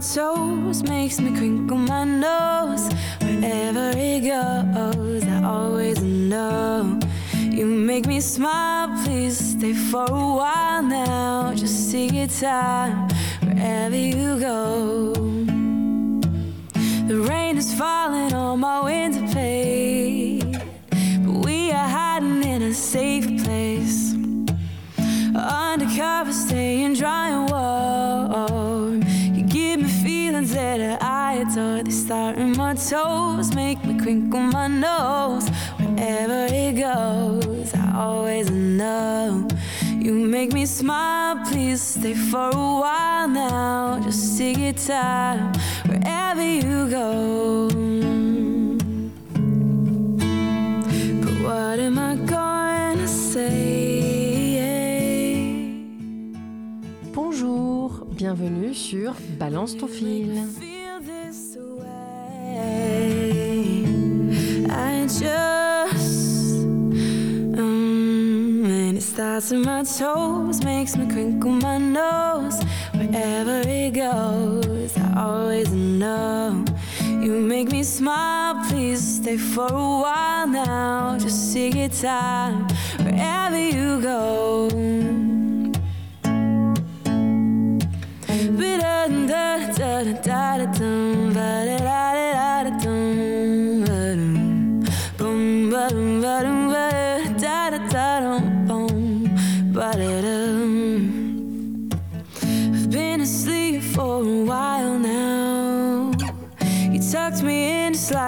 [0.00, 2.90] toes, makes me crinkle my nose.
[3.20, 6.98] Wherever it goes, I always know.
[7.34, 11.52] You make me smile, please stay for a while now.
[11.54, 13.09] Just take your time
[34.18, 35.48] my nose.
[35.78, 39.46] Wherever it goes, I always know.
[39.98, 44.00] You make me smile, please stay for a while now.
[44.02, 45.52] Just take your time
[45.86, 47.68] wherever you go.
[51.22, 53.48] But what am I going to say?
[57.12, 60.69] Bonjour, bienvenue sur Balance ton fil.
[69.20, 72.58] Starts in my toes, makes me crinkle my nose.
[72.94, 76.64] Wherever it goes, I always know.
[77.02, 81.18] You make me smile, please stay for a while now.
[81.18, 82.66] Just take your time
[83.04, 84.70] wherever you go.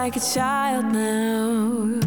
[0.03, 2.01] Like a child now.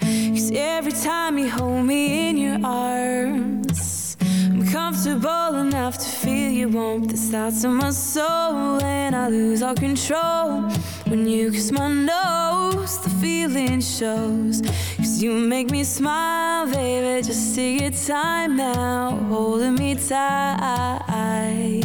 [0.00, 6.68] Cause every time you hold me in your arms, I'm comfortable enough to feel your
[6.68, 8.80] warmth that starts in my soul.
[8.84, 10.62] And I lose all control
[11.08, 12.98] when you kiss my nose.
[12.98, 14.62] The feeling shows.
[14.96, 17.20] Cause you make me smile, baby.
[17.26, 21.82] Just take your time now, holding me tight.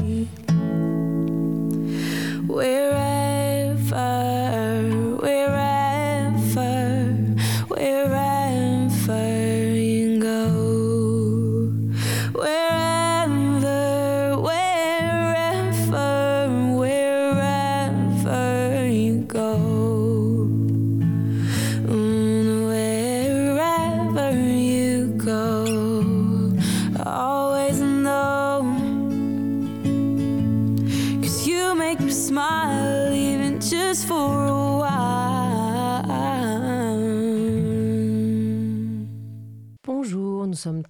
[2.45, 2.94] Wherever,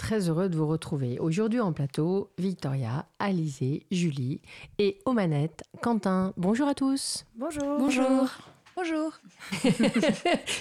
[0.05, 1.17] très heureux de vous retrouver.
[1.17, 4.39] Aujourd'hui en plateau, Victoria, Alizé, Julie
[4.77, 6.31] et aux manettes, Quentin.
[6.38, 7.25] Bonjour à tous.
[7.35, 7.79] Bonjour.
[7.79, 8.29] Bonjour.
[8.75, 9.13] Bonjour.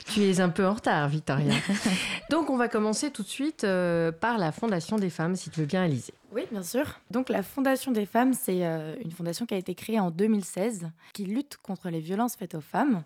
[0.07, 1.53] tu es un peu en retard, Victoria.
[2.31, 5.61] Donc on va commencer tout de suite euh, par la Fondation des femmes, si tu
[5.61, 6.15] veux bien, Alizé.
[6.33, 6.99] Oui, bien sûr.
[7.11, 10.89] Donc la Fondation des femmes, c'est euh, une fondation qui a été créée en 2016,
[11.13, 13.03] qui lutte contre les violences faites aux femmes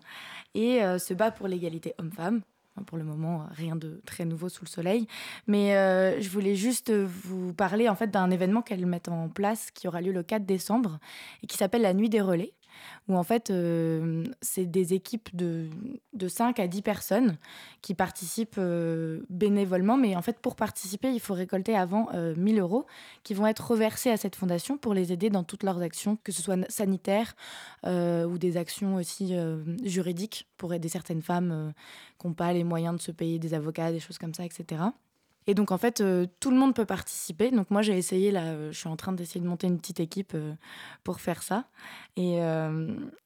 [0.55, 2.43] et euh, se bat pour l'égalité homme-femme.
[2.85, 5.07] Pour le moment, rien de très nouveau sous le soleil.
[5.47, 9.71] Mais euh, je voulais juste vous parler en fait d'un événement qu'elles mettent en place
[9.71, 10.99] qui aura lieu le 4 décembre
[11.43, 12.53] et qui s'appelle la Nuit des Relais.
[13.07, 15.67] Où en fait, euh, c'est des équipes de,
[16.13, 17.37] de 5 à 10 personnes
[17.81, 19.97] qui participent euh, bénévolement.
[19.97, 22.85] Mais en fait, pour participer, il faut récolter avant euh, 1000 euros
[23.23, 26.31] qui vont être reversés à cette fondation pour les aider dans toutes leurs actions, que
[26.31, 27.35] ce soit sanitaires
[27.85, 29.33] euh, ou des actions aussi
[29.83, 31.73] juridiques pour aider certaines femmes
[32.19, 34.81] qui n'ont pas les moyens de se payer des avocats, des choses comme ça, etc.
[35.49, 37.49] Et donc en fait, euh, tout le monde peut participer.
[37.49, 39.99] Donc moi j'ai essayé là, euh, je suis en train d'essayer de monter une petite
[39.99, 40.53] équipe euh,
[41.03, 41.65] pour faire ça.
[42.17, 42.39] Et,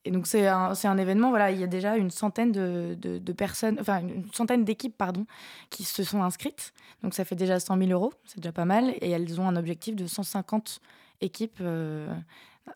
[0.10, 3.78] donc c'est un, un événement, voilà, il y a déjà une centaine de, de- personnes,
[3.78, 5.26] enfin une centaine d'équipes, pardon,
[5.70, 6.72] qui se sont inscrites.
[7.02, 8.94] Donc ça fait déjà 100 000 euros, c'est déjà pas mal.
[9.02, 10.80] Et elles ont un objectif de 150
[11.20, 11.62] équipes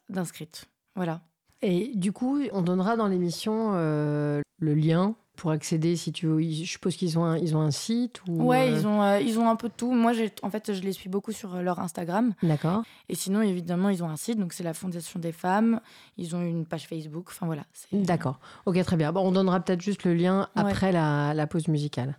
[0.10, 0.66] d'inscrites.
[0.96, 1.22] Voilà.
[1.62, 6.42] Et du coup, on donnera dans l'émission le lien pour accéder si tu veux.
[6.42, 8.44] Je suppose qu'ils ont, un- ils ont un site ou.
[8.44, 9.92] Ouais, euh, ils ont, euh, ils ont un peu de tout.
[9.94, 12.34] Moi, j'ai, en fait, je les suis beaucoup sur euh, leur Instagram.
[12.44, 12.84] D'accord.
[13.08, 15.80] Et sinon, évidemment, ils ont un site, donc c'est la Fondation des femmes.
[16.18, 17.28] Ils ont une page Facebook.
[17.30, 17.64] Enfin voilà.
[17.94, 18.40] D'accord.
[18.66, 19.14] Ok, très bien.
[19.14, 20.64] Bon, on donnera peut-être juste le lien Ouais.
[20.64, 22.18] après la, la pause musicale.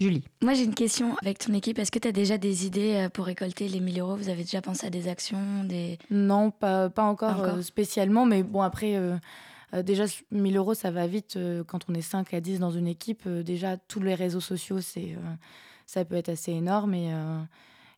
[0.00, 0.24] Julie.
[0.42, 1.76] Moi, j'ai une question avec ton équipe.
[1.80, 4.14] Est-ce que tu as déjà des idées pour récolter les 1000 euros?
[4.14, 5.98] Vous avez déjà pensé à des actions des...
[6.10, 7.54] Non, pas, pas encore, Pas encore.
[7.56, 9.16] euh, spécialement, mais bon, après, euh,
[9.74, 12.70] euh, déjà, 1000 euros, ça va vite euh, quand on est 5 à 10 dans
[12.70, 13.22] une équipe.
[13.26, 15.16] euh, déjà, tous les réseaux sociaux, c'est,
[15.86, 16.94] ça peut être assez énorme.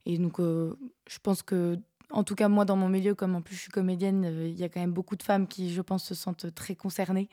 [0.06, 1.78] Et, donc, je pense que,
[2.10, 4.64] en tout cas, moi, dans mon milieu, comme en plus je suis comédienne, il y
[4.64, 7.28] a quand même beaucoup de femmes qui, je pense, se sentent très concernées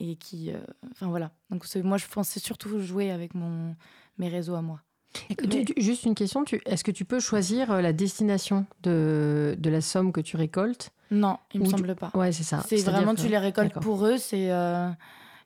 [0.00, 0.50] et qui.
[0.92, 1.32] Enfin, voilà.
[1.50, 3.76] Donc, moi, je pensais surtout jouer avec mon,
[4.18, 4.80] mes réseaux à moi.
[5.28, 9.54] Tu- tu- juste une question, tu- est-ce que tu peux choisir euh, la destination de,
[9.58, 10.90] de la somme que tu récoltes?
[11.10, 12.10] Non, il me Ou tu- semble pas.
[12.14, 12.64] Ouais, c'est ça.
[12.68, 13.82] C'est vraiment, que- tu les récoltes D'accord.
[13.82, 14.18] pour eux.
[14.18, 14.88] C'est euh,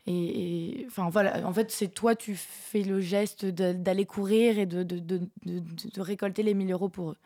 [0.07, 1.47] et, et- enfin voilà.
[1.47, 5.19] En fait, c'est toi, tu fais le geste de- d'aller courir et de, de, de,
[5.45, 5.63] de-
[5.95, 7.17] de récolter les 1000 euros pour eux.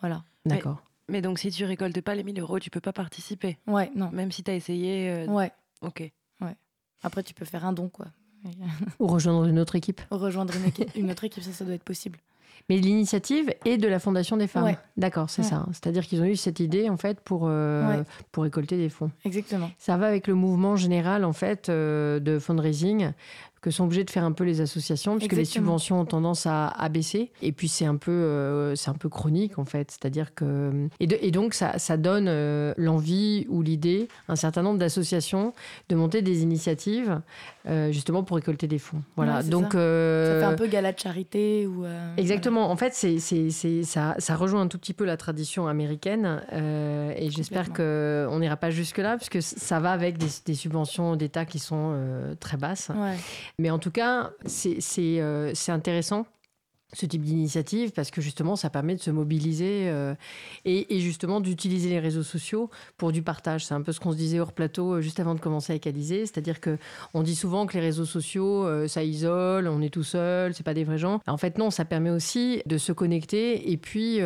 [0.00, 0.22] Voilà.
[0.44, 0.82] D'accord.
[1.08, 3.56] Mais donc, si tu récoltes pas les 1000 euros, tu peux pas participer?
[3.66, 4.10] Ouais, non.
[4.10, 5.08] Même si tu as essayé.
[5.10, 5.52] euh, Ouais.
[5.82, 6.10] Ok.
[7.02, 8.06] Après, tu peux faire un don, quoi.
[9.00, 10.00] Ou rejoindre une autre équipe.
[10.10, 12.18] rejoindre une, équipe- une autre équipe, ça, ça doit être possible.
[12.68, 14.64] Mais l'initiative est de la Fondation des femmes.
[14.64, 14.76] Ouais.
[14.96, 15.48] D'accord, c'est Ouais.
[15.48, 15.66] ça.
[15.72, 18.02] C'est-à-dire qu'ils ont eu cette idée, en fait, pour, euh, Ouais.
[18.32, 19.12] pour récolter des fonds.
[19.24, 19.70] Exactement.
[19.78, 23.12] Ça va avec le mouvement général, en fait, euh, de fundraising
[23.66, 26.68] que sont obligés de faire un peu les associations, puisque les subventions ont tendance à,
[26.68, 27.32] à baisser.
[27.42, 29.90] Et puis, c'est un, peu, euh, c'est un peu chronique, en fait.
[29.90, 30.86] C'est-à-dire que...
[31.00, 35.52] Et, de- et donc, ça, ça donne euh, l'envie ou l'idée, un certain nombre d'associations,
[35.88, 37.20] de monter des initiatives,
[37.66, 39.02] euh, justement, pour récolter des fonds.
[39.16, 39.38] Voilà.
[39.38, 39.72] Ouais, donc...
[39.72, 39.78] ça.
[39.80, 41.84] euh, Ça fait un peu gala de charité ou.
[41.84, 42.70] euh, Exactement.
[42.70, 46.40] En fait, c'est, c'est, c'est- ça, ça rejoint un tout petit peu la tradition américaine.
[46.52, 48.30] euh, et j'espère Complètement.
[48.30, 52.34] qu'on n'ira pas jusque-là, puisque ça va avec des, des subventions d'État qui sont euh,
[52.38, 52.90] très basses.
[52.94, 53.16] Ouais.
[53.58, 54.78] Mais en tout cas, c'est,
[55.20, 56.26] euh, intéressant.
[56.92, 60.14] Ce type d'initiative, parce que justement, ça permet de se mobiliser euh,
[60.64, 63.66] et, justement d'utiliser les réseaux sociaux pour du partage.
[63.66, 65.88] C'est un peu ce qu'on se disait hors plateau euh, juste avant de commencer avec
[65.88, 66.26] Alizé.
[66.26, 66.78] C'est-à-dire que
[67.12, 70.62] on dit souvent que les réseaux sociaux, euh, ça isole, on est tout seul, c'est
[70.62, 71.20] pas des vrais gens.
[71.26, 74.20] En fait, non, ça permet aussi de se connecter et puis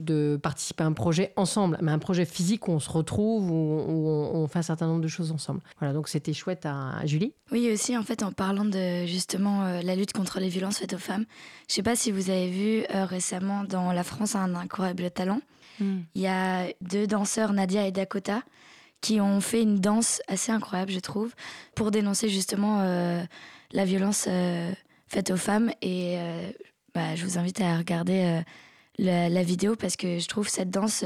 [0.00, 4.08] de participer à un projet ensemble, mais un projet physique où on se retrouve, où,
[4.32, 5.60] on, fait un certain nombre de choses ensemble.
[5.80, 7.34] Voilà, donc c'était chouette à, Julie.
[7.50, 10.98] Oui, aussi, en fait, en parlant de justement la lutte contre les violences faites aux
[10.98, 11.24] femmes,
[11.68, 15.10] je sais pas si vous avez vu euh, récemment dans La France a un incroyable
[15.10, 15.40] talent,
[15.80, 16.00] Mm.
[16.16, 18.42] il y a deux danseurs, Nadia et Dakota,
[19.00, 21.32] qui ont fait une danse assez incroyable, je trouve,
[21.74, 23.22] pour dénoncer justement euh,
[23.72, 24.70] la violence euh,
[25.06, 25.70] faite aux femmes.
[25.80, 26.18] Et
[26.94, 28.42] bah, je vous invite à regarder
[28.98, 31.04] la, la vidéo parce que je trouve cette danse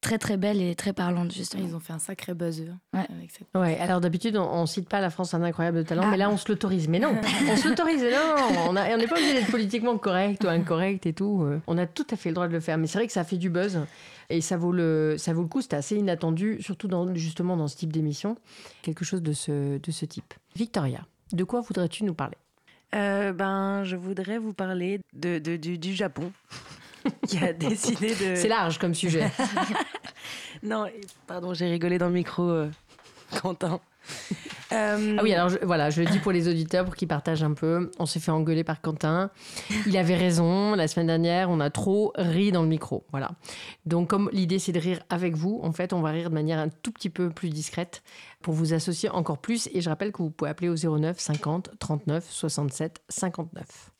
[0.00, 1.62] très très belle et très parlante, justement.
[1.66, 3.06] Ils ont fait un sacré buzz, eux, Ouais.
[3.10, 3.46] avec cette.
[3.54, 6.10] Ouais, alors d'habitude, on, on cite pas la France un incroyable talent, Ah.
[6.10, 6.88] mais là, on se l'autorise.
[6.88, 7.14] Mais non,
[7.50, 8.02] on se l'autorise.
[8.02, 11.42] Non, on n'est pas obligé d'être politiquement correct ou incorrect et tout.
[11.42, 12.78] Euh, On a tout à fait le droit de le faire.
[12.78, 13.80] Mais c'est vrai que ça fait du buzz
[14.30, 15.60] et ça vaut le, ça vaut le coup.
[15.60, 18.36] C'était assez inattendu, surtout dans, justement dans ce type d'émission.
[18.82, 20.34] Quelque chose de ce, de ce type.
[20.56, 21.00] Victoria,
[21.32, 22.36] de quoi voudrais-tu nous parler?
[22.94, 26.32] Euh, ben, je voudrais vous parler de, de- du, du Japon,
[27.28, 28.34] qui a décidé de.
[28.34, 29.30] C'est large comme sujet.
[30.62, 30.86] Non,
[31.26, 32.70] pardon, j'ai rigolé dans le micro, euh,
[33.40, 33.80] Quentin.
[34.72, 37.42] Euh, Ah oui, alors je, voilà, je le dis pour les auditeurs pour qu'ils partagent
[37.42, 37.90] un peu.
[37.98, 39.30] On s'est fait engueuler par Quentin.
[39.86, 40.74] Il avait raison.
[40.74, 43.06] La semaine dernière, on a trop ri dans le micro.
[43.10, 43.30] Voilà.
[43.86, 46.58] Donc, comme l'idée c'est de rire avec vous, en fait, on va rire de manière
[46.58, 48.02] un tout petit peu plus discrète
[48.42, 49.68] pour vous associer encore plus.
[49.72, 53.90] Et je rappelle que vous pouvez appeler au 09 50 39 67 59.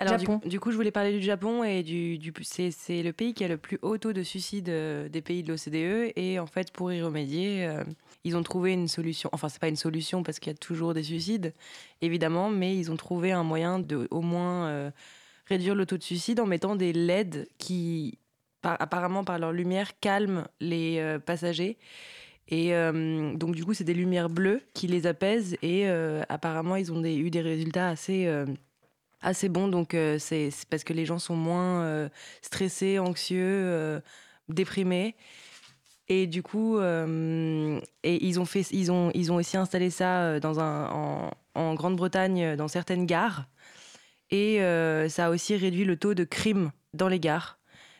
[0.00, 3.42] Alors du, coup, je voulais parler du Japon et du, du c'est, le pays qui
[3.44, 6.70] a le plus haut taux de suicide euh, des pays de l'OCDE et en fait
[6.72, 7.82] pour y remédier, euh,
[8.22, 9.28] ils ont trouvé une solution.
[9.32, 11.52] Enfin, c'est pas une solution parce qu'il y a toujours des suicides,
[12.00, 14.90] évidemment, mais ils ont trouvé un moyen de au moins euh,
[15.46, 18.18] réduire le taux de suicide en mettant des LED qui,
[18.62, 21.76] par- apparemment par leur lumière, calment les euh, passagers.
[22.50, 26.76] Et euh, donc du coup, c'est des lumières bleues qui les apaisent et euh, apparemment,
[26.76, 28.46] ils ont des- eu des résultats assez euh,
[29.20, 29.68] assez bon.
[29.68, 32.08] Donc, euh, c'est parce que les gens sont moins euh,
[32.42, 34.00] stressés, anxieux, euh,
[34.48, 35.14] déprimés.
[36.10, 40.58] Et du coup, et ils, ont fait, ils, ont, ils ont aussi installé ça dans
[40.58, 43.44] un, en, Grande-Bretagne, dans certaines gares.
[44.30, 44.58] Et
[45.10, 47.58] ça a aussi réduit le taux de crime dans les gares.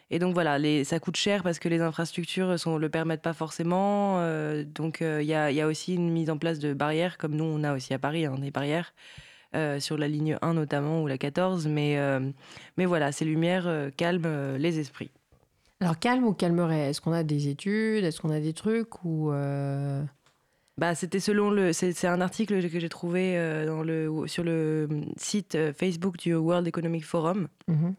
[0.09, 4.23] Et donc voilà, ça coûte cher parce que les infrastructures ne le permettent pas forcément.
[4.65, 7.37] donc il y, a, il y a aussi une mise en place de barrières, comme
[7.37, 8.95] nous on a aussi à Paris, hein, des barrières
[9.55, 11.67] euh, sur la ligne 1 notamment ou la 14.
[11.69, 12.21] Mais, euh,
[12.77, 15.11] mais voilà, ces lumières euh, calment les esprits.
[15.81, 19.31] Alors, calme ou calmerait Est-ce qu'on a des études Est-ce qu'on a des trucs ou
[20.77, 21.73] Bah, c'était selon le.
[21.73, 23.37] C'est un article que j'ai trouvé
[23.67, 27.49] dans le, sur le site Facebook du World Economic Forum.
[27.69, 27.95] mhm,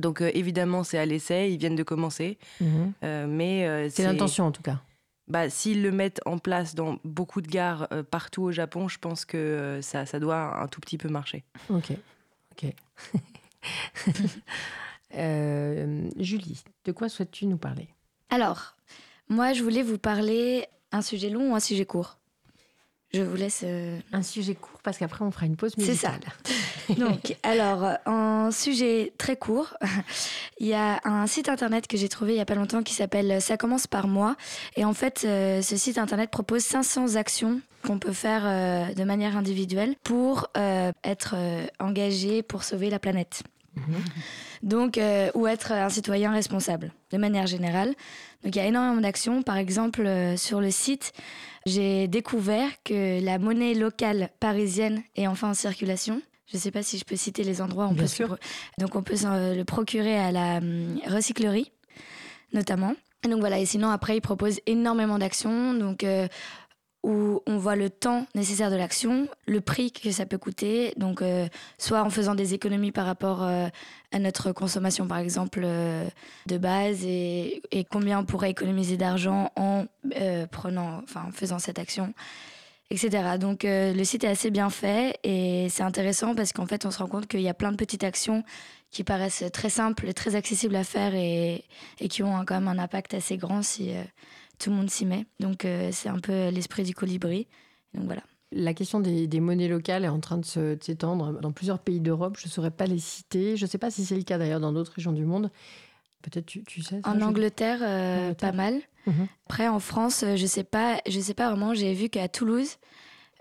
[0.00, 2.38] Donc euh, évidemment, c'est à l'essai, ils viennent de commencer.
[2.60, 2.92] mhm.
[3.04, 4.80] euh, mais euh, C'est l'intention en tout cas.
[5.28, 8.98] Bah, S'ils le mettent en place dans beaucoup de gares euh, partout au Japon, je
[8.98, 11.44] pense que euh, ça, ça doit un tout petit peu marcher.
[11.70, 11.92] Ok.
[12.52, 12.72] Ok.
[15.14, 17.88] Euh, Julie, de quoi souhaites-tu nous parler?
[18.28, 18.76] Alors,
[19.28, 22.18] moi, je voulais vous parler un sujet long ou un sujet court?
[23.14, 23.62] Je vous laisse.
[23.64, 26.10] euh, Un sujet court parce qu'après on fera une pause C'est ça.
[26.10, 26.20] musicale.
[26.98, 29.74] Donc, alors, euh, en sujet très court,
[30.60, 32.94] il y a un site internet que j'ai trouvé il y a pas longtemps qui
[32.94, 34.36] s'appelle Ça commence par moi.
[34.76, 39.04] Et en fait, euh, ce site internet propose 500 actions qu'on peut faire euh, de
[39.04, 43.42] manière individuelle pour euh, être euh, engagé pour sauver la planète.
[44.62, 47.88] Donc, euh, ou être un citoyen responsable, de manière générale.
[48.44, 49.42] Donc, il y a énormément d'actions.
[49.42, 51.12] Par exemple, euh, sur le site,
[51.66, 56.20] j'ai découvert que la monnaie locale parisienne est enfin en circulation.
[56.50, 57.86] Je ne sais pas si je peux citer les endroits.
[57.86, 58.36] On Bien peut sûr.
[58.78, 61.70] donc, on peut s'en- le procurer à la hum, recyclerie,
[62.52, 62.94] notamment.
[63.24, 63.58] Et donc voilà.
[63.58, 65.74] Et sinon, après, ils proposent énormément d'actions.
[65.74, 66.28] Donc, euh,
[67.04, 71.22] où on voit le temps nécessaire de l'action, le prix que ça peut coûter, donc
[71.22, 73.68] euh, soit en faisant des économies par rapport euh,
[74.10, 76.04] à notre consommation par exemple euh,
[76.46, 79.86] de base et, combien on pourrait économiser d'argent en
[80.50, 82.12] prenant, enfin en faisant cette action,
[82.90, 83.38] etc.
[83.38, 86.98] Donc le site est assez bien fait et c'est intéressant parce qu'en fait on se
[86.98, 88.42] rend compte qu'il y a plein de petites actions
[88.90, 91.64] qui paraissent très simples et très accessibles à faire et,
[92.00, 93.92] et qui ont quand même un impact assez grand si
[94.58, 95.26] tout le monde s'y met.
[95.40, 97.46] Donc euh, c'est un peu l'esprit du colibri.
[97.94, 98.22] Donc voilà.
[98.50, 102.36] La question des, des monnaies locales est en train de s'étendre dans plusieurs pays d'Europe.
[102.38, 103.56] Je ne saurais pas les citer.
[103.56, 105.50] Je ne sais pas si c'est le cas d'ailleurs dans d'autres régions du monde.
[106.22, 107.00] Peut-être tu, tu sais.
[107.04, 108.50] ça, En Angleterre, euh, Angleterre.
[108.50, 108.80] pas mal.
[109.06, 109.28] Mhm.
[109.46, 111.74] Après, en France, euh, je sais pas, je sais pas vraiment.
[111.74, 112.76] J'ai vu qu'à Toulouse,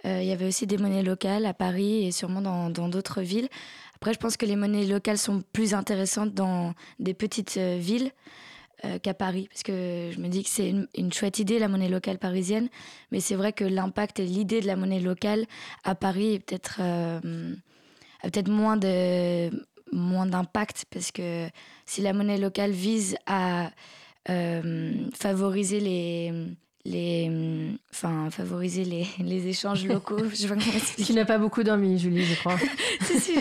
[0.06, 3.22] euh, il y avait aussi des monnaies locales à Paris et sûrement dans dans d'autres
[3.22, 3.48] villes.
[3.96, 8.12] Après, je pense que les monnaies locales sont plus intéressantes dans des petites euh, villes
[8.86, 11.89] euh, qu'à Paris, parce que je me dis que c'est une, chouette idée la monnaie
[11.89, 12.69] locale parisienne,
[13.12, 15.46] mais c'est vrai que l'impact et l'idée de la monnaie locale
[15.84, 17.55] à Paris peut-être euh,
[18.22, 19.50] a peut-être moins de
[19.91, 21.48] moins d'impact parce que
[21.86, 23.72] si la monnaie locale vise à
[24.29, 26.34] euh, favoriser les
[26.89, 27.29] les
[27.91, 32.36] enfin favoriser les, les échanges locaux je sais Tu n'as pas beaucoup dormi, Julie, je
[32.36, 32.58] crois.
[33.01, 33.36] si si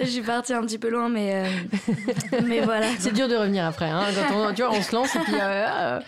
[0.00, 1.48] je suis partie un petit peu loin mais euh,
[2.44, 3.88] mais voilà C'est dur de revenir après.
[3.88, 5.34] Hein, quand on, tu vois, on se lance et puis.
[5.34, 6.00] euh, euh,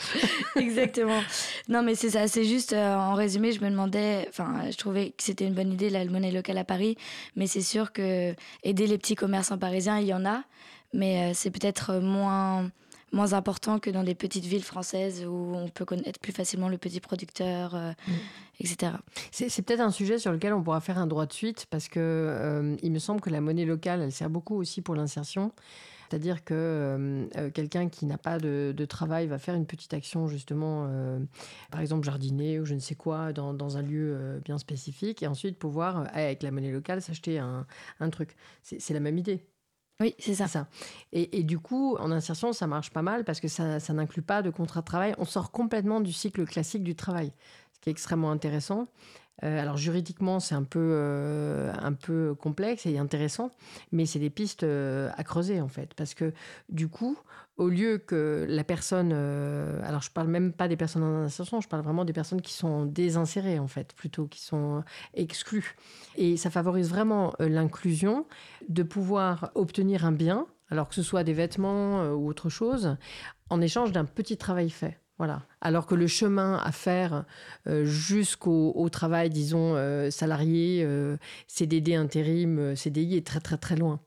[0.56, 1.20] Exactement.
[1.68, 2.28] Non, mais c'est ça.
[2.28, 5.72] C'est juste, euh, en résumé, je me demandais, enfin, je trouvais que c'était une bonne
[5.72, 6.96] idée, la monnaie locale à Paris.
[7.36, 10.42] Mais c'est sûr que aider les petits commerçants parisiens, il y en a.
[10.92, 12.70] Mais c'est peut-être moins,
[13.14, 16.78] moins important que dans des petites villes françaises où on peut connaître plus facilement le
[16.78, 17.92] petit producteur, euh,
[18.60, 18.92] etc.
[19.30, 22.00] C'est peut-être un sujet sur lequel on pourra faire un droit de suite parce que
[22.00, 25.52] euh, il me semble que la monnaie locale, elle sert beaucoup aussi pour l'insertion.
[26.08, 30.28] C'est-à-dire que euh, quelqu'un qui n'a pas de, de travail va faire une petite action,
[30.28, 31.18] justement, euh,
[31.70, 35.22] par exemple jardiner ou je ne sais quoi, dans, dans un lieu euh, bien spécifique,
[35.22, 37.66] et ensuite pouvoir, avec la monnaie locale, s'acheter un,
[38.00, 38.36] un truc.
[38.62, 39.44] C'est la même idée.
[40.00, 40.48] Oui, c'est ça.
[40.48, 40.66] Ça.
[41.12, 44.42] Et, du coup, en insertion, ça marche pas mal parce que ça, ça n'inclut pas
[44.42, 45.14] de contrat de travail.
[45.18, 47.32] On sort complètement du cycle classique du travail,
[47.72, 48.88] ce qui est extrêmement intéressant.
[49.42, 53.50] Euh, alors juridiquement, c'est un peu, euh, un peu complexe et intéressant,
[53.90, 56.32] mais c'est des pistes euh, à creuser en fait, parce que
[56.68, 57.18] du coup,
[57.56, 61.60] au lieu que la personne, euh, alors je parle même pas des personnes en insertion,
[61.60, 64.82] je parle vraiment des personnes qui sont désinsérées en fait, plutôt qui sont
[65.14, 65.76] exclues,
[66.16, 68.26] et ça favorise vraiment euh, l'inclusion
[68.68, 72.96] de pouvoir obtenir un bien, alors que ce soit des vêtements euh, ou autre chose,
[73.50, 74.98] en échange d'un petit travail fait.
[75.18, 75.42] Voilà.
[75.60, 77.24] Alors que le chemin à faire
[77.84, 79.76] jusqu'au au travail, disons,
[80.10, 80.84] salarié,
[81.46, 84.00] CDD, intérim, CDI est très très très loin.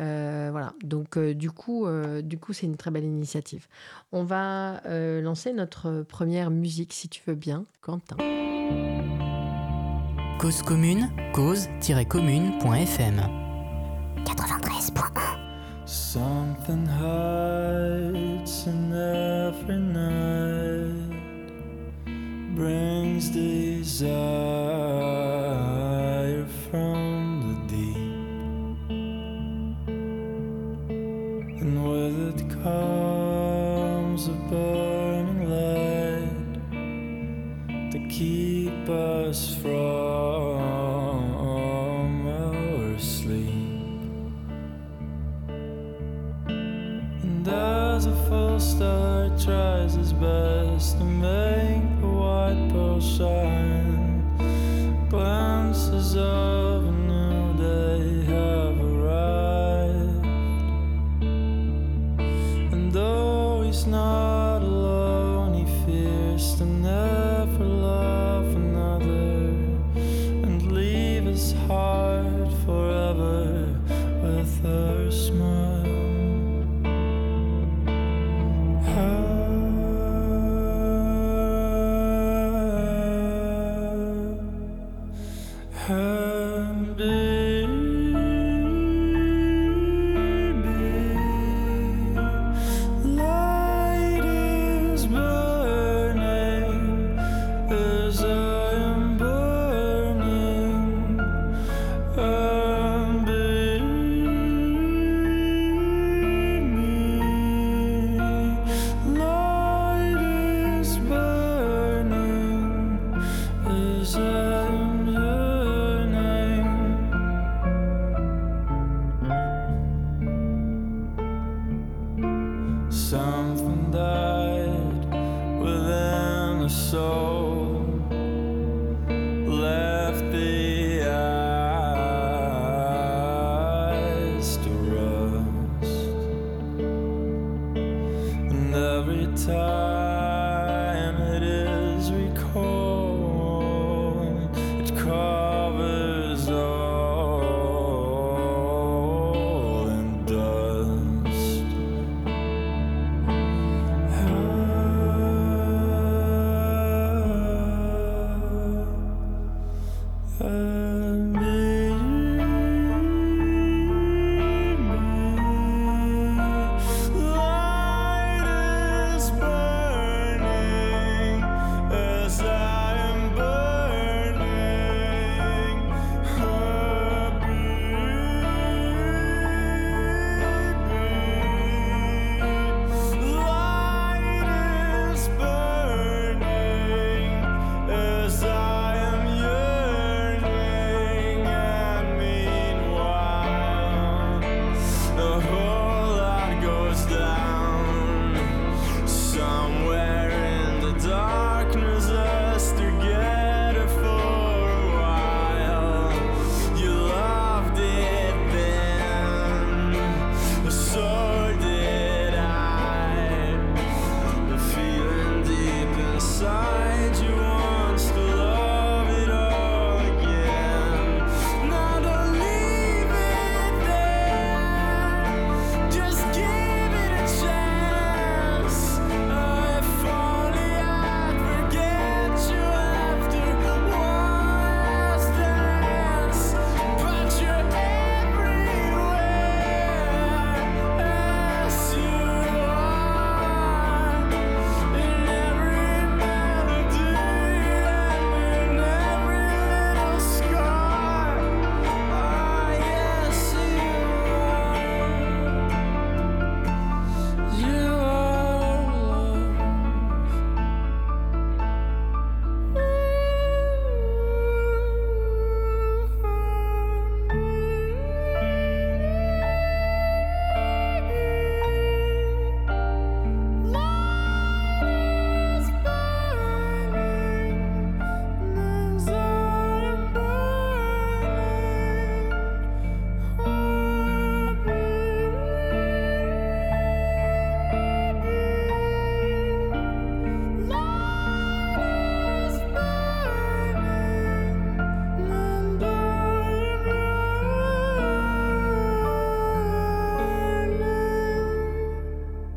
[0.00, 0.72] Euh, voilà.
[0.82, 3.66] Donc euh, du coup, euh, du coup, c'est une très belle initiative.
[4.12, 8.16] On va euh, lancer notre première musique, si tu veux bien, Quentin.
[10.38, 13.20] Cause commune, cause-commune.fm.
[15.84, 21.12] Something hides in every night,
[22.54, 25.21] brings desire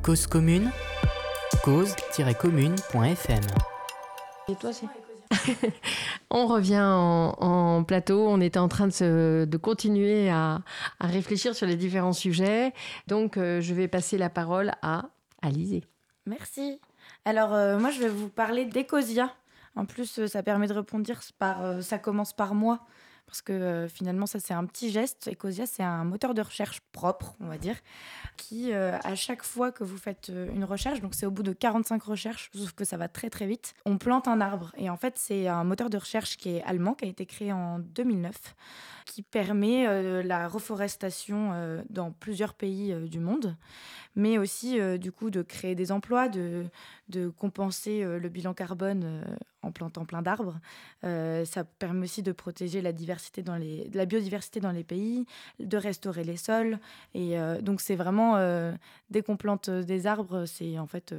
[0.06, 0.70] Cause commune,
[1.64, 3.44] cause-commune.fm.
[4.48, 4.86] Et toi, c'est
[6.30, 8.28] On revient en, en plateau.
[8.28, 10.62] On était en train de, se- de continuer à,
[11.00, 12.72] à réfléchir sur les différents sujets.
[13.08, 15.06] Donc, euh, je vais passer la parole à
[15.42, 15.84] Alizé.
[16.28, 16.80] Merci.
[17.26, 19.34] Alors, euh, moi, je vais vous parler d'Ecosia.
[19.76, 22.82] En plus, euh, ça permet de répondre par euh, ça commence par moi.
[23.28, 25.30] Parce que euh, finalement, ça, c'est un petit geste.
[25.32, 27.76] Ecosia, c'est un moteur de recherche propre, on va dire,
[28.38, 31.44] qui, euh, à chaque fois que vous faites euh, une recherche, donc c'est au bout
[31.44, 34.72] de 45 recherches, sauf que ça va très très vite, on plante un arbre.
[34.78, 37.52] Et en fait, c'est un moteur de recherche qui est allemand, qui a été créé
[37.52, 38.56] en 2009,
[39.06, 43.56] qui permet la reforestation dans plusieurs pays du monde,
[44.16, 46.66] mais aussi, euh, du coup, de créer des emplois, de,
[47.10, 49.24] de compenser euh, le bilan carbone euh,
[49.62, 50.60] en plantant plein d'arbres.
[51.04, 55.26] Ça permet aussi de protéger la, diversité dans les, la biodiversité dans les pays,
[55.60, 56.80] de restaurer les sols.
[57.14, 58.38] Et donc, c'est vraiment,
[59.10, 61.14] dès qu'on plante des arbres, c'est en fait.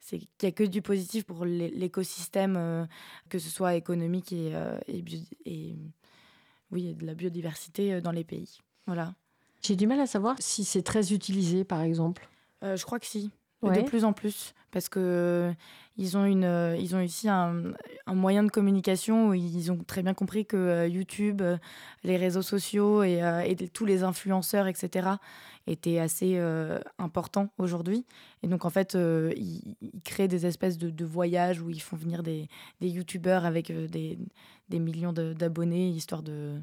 [0.00, 2.88] c'est qu'il n'y a que du positif pour l'é- l'écosystème,
[3.28, 4.52] que ce soit économique et,
[4.86, 5.76] et,
[6.70, 8.58] oui, et de la biodiversité dans les pays.
[8.86, 9.14] Voilà.
[9.62, 12.28] J'ai du mal à savoir si c'est très utilisé, par exemple.
[12.62, 13.30] Euh, je crois que si,
[13.62, 13.82] Ouais.
[13.82, 15.52] de plus en plus, parce que euh,
[15.96, 17.72] ils ont une, euh, ils ont ici un,
[18.06, 21.42] un moyen de communication où ils ont très bien compris que YouTube,
[22.04, 25.08] les réseaux sociaux et, et tous les influenceurs, etc.,
[25.66, 26.40] étaient assez
[26.98, 28.06] importants aujourd'hui.
[28.44, 31.96] Et donc en fait, ils, ils créent des espèces de, de voyages où ils font
[31.96, 32.48] venir des,
[32.80, 34.18] des YouTubeurs avec des,
[34.68, 36.54] des millions de- d'abonnés, histoire de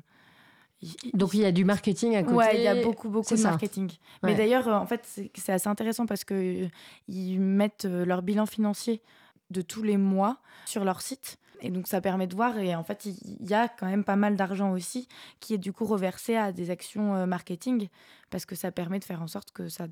[1.13, 2.35] Donc, il y a du marketing à côté.
[2.35, 3.49] Ouais, il y a beaucoup, beaucoup de ça.
[3.49, 3.89] marketing.
[4.23, 4.31] Ouais.
[4.31, 6.67] Mais d'ailleurs, euh, en fait, c'est assez intéressant parce que euh,
[7.07, 9.01] ils mettent euh, leur bilan financier
[9.49, 11.37] de tous les mois sur leur site.
[11.61, 12.57] Et donc, ça permet de voir.
[12.57, 15.07] Et en fait, il y a quand même pas mal d'argent aussi
[15.39, 17.87] qui est du coup reversé à des actions marketing
[18.29, 19.87] parce que ça permet de faire en sorte que ça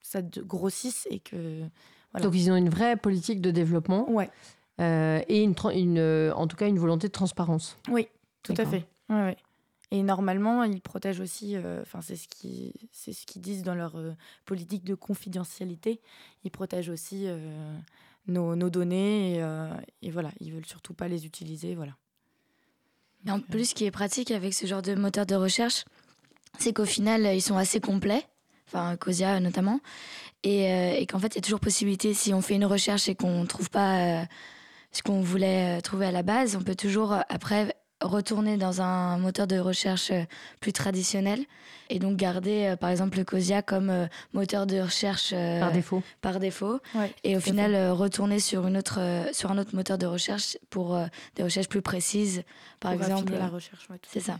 [0.00, 1.64] ça grossisse et que.
[2.12, 2.24] Voilà.
[2.24, 4.30] Donc ils ont une vraie politique de développement Ouais,
[4.80, 5.54] euh, et une,
[6.34, 7.76] en tout cas une volonté de transparence.
[7.90, 8.08] oui,
[8.42, 8.86] tout à fait.
[9.08, 9.36] Ouais, ouais.
[9.90, 13.74] Et normalement, ils protègent aussi, euh, enfin c'est ce qui, c'est ce qu'ils disent dans
[13.74, 16.00] leur euh, politique de confidentialité.
[16.44, 17.74] Ils protègent aussi euh,
[18.26, 19.42] nos, nos données et,
[20.02, 21.92] et voilà, ils veulent surtout pas les utiliser, voilà.
[23.26, 25.84] Et en plus, ce qui est pratique avec ce genre de moteur de recherche,
[26.58, 28.24] c'est qu'au final, ils sont assez complets,
[28.66, 29.80] enfin Cosia notamment,
[30.44, 33.14] et, et qu'en fait, il y a toujours possibilité, si on fait une recherche et
[33.14, 34.26] qu'on ne trouve pas
[34.92, 39.46] ce qu'on voulait trouver à la base, on peut toujours après retourner dans un moteur
[39.46, 40.22] de recherche euh,
[40.60, 41.40] plus traditionnel
[41.90, 45.72] et donc garder euh, par exemple le Cosia comme euh, moteur de recherche euh, Par
[45.72, 46.02] défaut.
[46.20, 47.76] par défaut ouais, et au final fait.
[47.76, 51.42] euh, retourner sur une autre euh, sur un autre moteur de recherche pour euh, des
[51.42, 52.42] recherches plus précises
[52.80, 54.38] par Pour exemple la recherche, ouais, c'est ça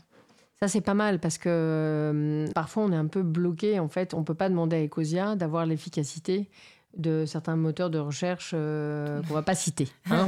[0.61, 3.79] Ça, c'est pas mal parce que euh, parfois on est un peu bloqué.
[3.81, 6.49] En fait, on peut pas demander à Ecosia d'avoir l'efficacité
[6.97, 9.89] de certains moteurs de recherche euh, qu'on va pas citer.
[10.11, 10.27] hein.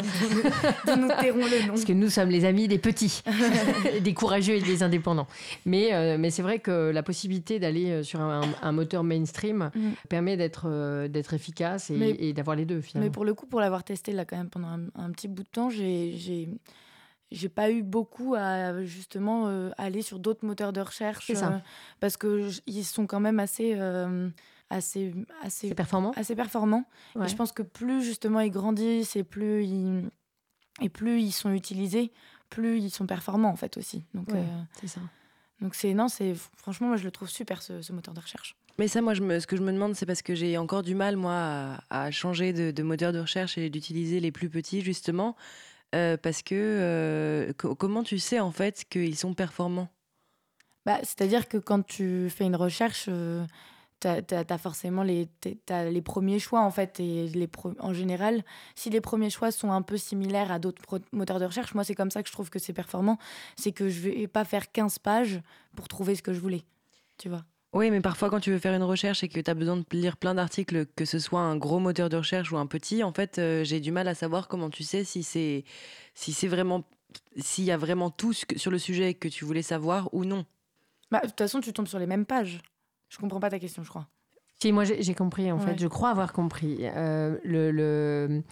[0.87, 1.69] Nous tairons le nom.
[1.69, 3.23] parce que nous sommes les amis des petits,
[4.03, 5.27] des courageux et des indépendants.
[5.65, 9.71] Mais, euh, mais c'est vrai que la possibilité d'aller euh, sur un, un moteur mainstream
[9.75, 9.91] Mm.
[10.09, 13.07] permet d'être euh, d'être efficace et, Mais- et d'avoir les deux finalement.
[13.09, 15.43] Mais pour le coup, pour l'avoir testé là quand même pendant un, un petit bout
[15.43, 16.15] de temps, j'ai
[17.33, 21.59] j'ai pas eu beaucoup à justement euh, aller sur d'autres moteurs de recherche euh,
[22.01, 24.29] parce que ils sont quand même assez euh,
[24.71, 26.35] assez assez C'est performant assez.
[27.15, 27.27] Ouais.
[27.27, 30.09] Et je pense que plus justement ils grandissent et plus ils
[30.81, 32.13] et plus ils sont utilisés,
[32.49, 34.05] plus ils sont performants en fait aussi.
[34.15, 34.39] Donc Ouais.
[34.39, 35.01] euh, C'est ça.
[35.61, 38.57] donc c'est non, c'est franchement moi je le trouve super ce, ce moteur de recherche.
[38.79, 40.83] Mais ça, moi, je me, ce que je me demande, c'est parce que j'ai encore
[40.83, 44.49] du mal, moi, à, à changer de, de moteur de recherche et d'utiliser les plus
[44.49, 45.37] petits, justement.
[45.95, 49.89] Euh, parce que euh, co- comment tu sais, en fait, qu'ils sont performants?
[50.87, 53.45] Bah, C'est-à-dire que quand tu fais une recherche, euh,
[54.01, 55.29] t'as as, forcément les,
[55.69, 56.99] les premiers choix, en fait.
[57.01, 58.43] Et les en général,
[58.75, 60.83] si les premiers choix sont un peu similaires à d'autres
[61.13, 63.19] moteurs de recherche, moi, c'est comme ça que je trouve que c'est performant.
[63.57, 65.41] C'est que je vais pas faire 15 pages
[65.77, 66.63] pour trouver ce que je voulais.
[67.19, 69.55] Tu vois Oui, mais parfois, quand tu veux faire une recherche et que tu as
[69.55, 72.67] besoin de lire plein d'articles, que ce soit un gros moteur de recherche ou un
[72.67, 75.65] petit, en fait, euh, j'ai du mal à savoir comment tu sais si c'est
[76.15, 76.85] si c'est vraiment
[77.37, 80.25] s'il y a vraiment tout ce que- sur le sujet que tu voulais savoir ou
[80.25, 80.47] non.
[81.11, 82.61] Bah, De toute façon, tu tombes sur les mêmes pages.
[83.11, 84.07] Je comprends pas ta question, je crois.
[84.63, 85.67] Si, moi j'ai compris en Ouais.
[85.67, 86.79] fait, je crois avoir compris.
[86.83, 88.43] Euh, le, le-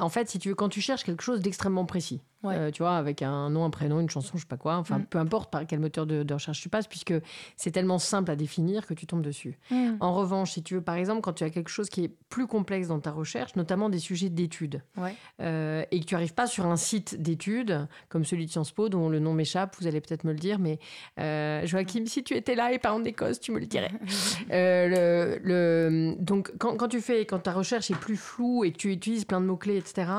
[0.00, 2.54] En fait, si tu veux, quand tu cherches quelque chose d'extrêmement précis, Ouais.
[2.54, 4.98] euh, tu vois, avec un nom, un prénom, une chanson, je sais pas quoi, enfin
[5.00, 5.06] Mm.
[5.06, 7.14] peu importe par quel moteur de, de recherche tu passes, puisque
[7.56, 9.58] c'est tellement simple à définir que tu tombes dessus.
[9.98, 12.46] En revanche, si tu veux, par exemple, quand tu as quelque chose qui est plus
[12.46, 15.16] complexe dans ta recherche, notamment des sujets d'études, Ouais.
[15.42, 18.88] euh, et que tu n'arrives pas sur un site d'études comme celui de Sciences Po,
[18.88, 20.78] dont le nom m'échappe, vous allez peut-être me le dire, mais
[21.18, 23.90] euh, Joachim, si tu étais là et pas en Écosse, tu me le dirais.
[24.50, 28.76] Le, le- donc, quand, quand tu fais, quand ta recherche est plus floue et que
[28.78, 30.10] tu utilises plein de mots-clés, etc.,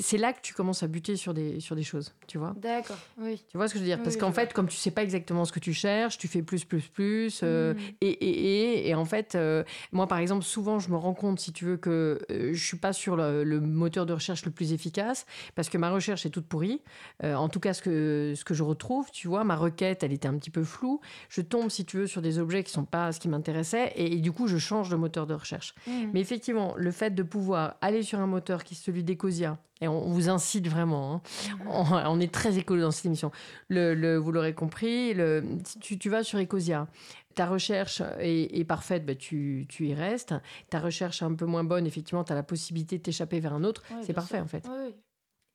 [0.00, 2.54] c'est là que tu commences à buter sur des, sur des choses, tu vois.
[2.56, 3.44] D'accord, oui.
[3.48, 4.02] Tu vois ce que je veux dire?
[4.02, 4.42] Parce Oui, qu'en vois.
[4.42, 7.40] fait, comme tu sais pas exactement ce que tu cherches, tu fais plus, plus, plus,
[7.42, 11.14] euh, et, et, et, et en fait, euh, moi, par exemple, souvent, je me rends
[11.14, 14.44] compte, si tu veux, que euh, je suis pas sur le, le moteur de recherche
[14.44, 16.80] le plus efficace, parce que ma recherche est toute pourrie.
[17.22, 20.28] En tout cas, ce que, ce que je retrouve, tu vois, ma requête, elle était
[20.28, 21.00] un petit peu floue.
[21.28, 24.12] Je tombe, si tu veux, sur des objets qui sont pas ce qui m'intéressait, et,
[24.14, 25.74] et du coup, je change de moteur de recherche.
[26.12, 30.06] Mais effectivement, le fait de pouvoir aller sur un moteur qui celui d'Ecosia, et on,
[30.06, 31.22] on vous incite vraiment, hein,
[31.68, 33.30] on, on est très écolo dans cette émission,
[33.68, 35.42] le, le- vous l'aurez compris, le,
[35.80, 36.86] tu, tu vas sur Ecosia,
[37.34, 40.34] ta recherche est, est parfaite, bah, tu, tu y restes.
[40.70, 43.54] Ta recherche est un peu moins bonne, effectivement, tu as la possibilité de t'échapper vers
[43.54, 43.82] un autre.
[44.02, 44.44] C'est parfait, sûr.
[44.44, 44.64] en fait.
[44.68, 44.94] Oui,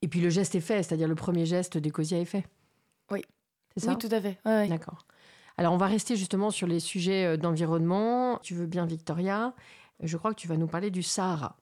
[0.01, 2.45] Et puis le geste est fait, c'est-à-dire le premier geste d'Ecosia est fait.
[3.11, 3.21] Oui.
[3.77, 3.91] C'est ça?
[3.91, 4.37] oui, tout à fait.
[4.67, 5.05] D'accord.
[5.57, 8.39] Alors, on va rester justement sur les sujets euh, d'environnement.
[8.43, 9.53] Tu veux bien, Victoria?
[10.01, 11.57] Je crois que tu vas nous parler du Sahara.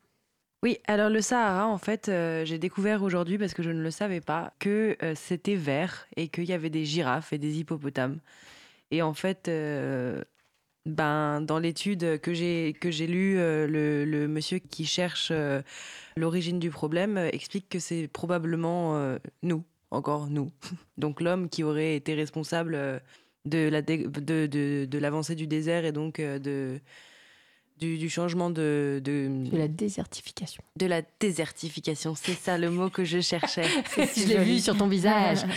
[0.64, 3.92] Oui, alors le Sahara, en fait, euh, j'ai découvert aujourd'hui, parce que je ne le
[3.92, 8.20] savais pas, que euh, c'était vert et qu'il y avait des girafes et des hippopotames.
[8.90, 10.24] Et en fait, euh,
[10.88, 12.74] ben, dans l'étude que j'ai
[13.08, 15.32] lue, le, monsieur qui cherche
[16.16, 20.52] l'origine du problème explique que c'est probablement nous, encore nous.
[20.98, 23.02] Donc l'homme qui aurait été responsable
[23.46, 24.48] de la de,
[24.86, 26.80] de, l'avancée du désert et donc de
[27.80, 30.64] du, du changement de, de, De la désertification.
[30.78, 33.68] de la désertification, c'est ça le mot que je cherchais.
[33.96, 35.40] Je l'ai vu sur ton visage.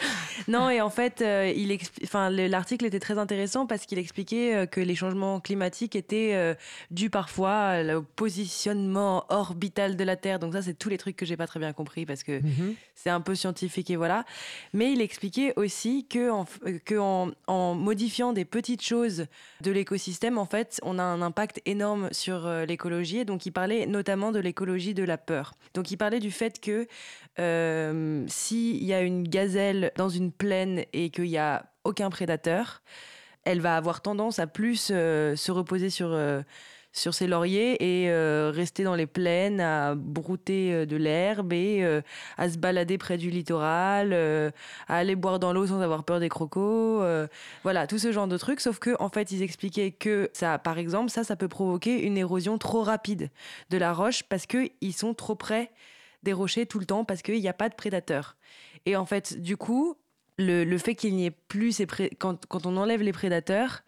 [0.48, 4.66] non, et en fait, euh, il enfin, l'article était très intéressant parce qu'il expliquait euh,
[4.66, 6.54] que les changements climatiques étaient euh,
[6.90, 10.38] dus parfois au positionnement orbital de la Terre.
[10.38, 12.74] Donc ça, c'est tous les trucs que j'ai pas très bien compris parce que Mhm.
[12.94, 14.24] c'est un peu scientifique et voilà.
[14.72, 19.26] Mais il expliquait aussi que, en, f- que en, en modifiant des petites choses
[19.60, 23.18] de l'écosystème, en fait, on a un impact énorme sur l'écologie.
[23.18, 25.54] Et donc, il parlait notamment de l'écologie de la peur.
[25.74, 26.86] Donc, il parlait du fait que
[27.40, 32.82] euh, s'il y a une gazelle dans une plaine et qu'il n'y a aucun prédateur,
[33.44, 36.42] elle va avoir tendance à plus euh, se reposer sur, euh,
[36.92, 38.12] sur ses lauriers et
[38.50, 41.82] rester dans les plaines, à brouter de l'herbe et
[42.36, 46.28] à se balader près du littoral, à aller boire dans l'eau sans avoir peur des
[46.28, 47.02] crocos.
[47.62, 48.60] voilà, tout ce genre de trucs.
[48.60, 52.18] Sauf que, en fait, ils expliquaient que ça, par exemple, ça, ça peut provoquer une
[52.18, 53.30] érosion trop rapide
[53.70, 55.70] de la roche parce qu'ils sont trop près
[56.22, 58.36] des rochers tout le temps parce qu'il n'y a pas de prédateurs.
[58.86, 59.96] Et en fait, du coup,
[60.38, 63.82] le, le fait qu'il n'y ait plus ces pré- quand, quand on enlève les prédateurs,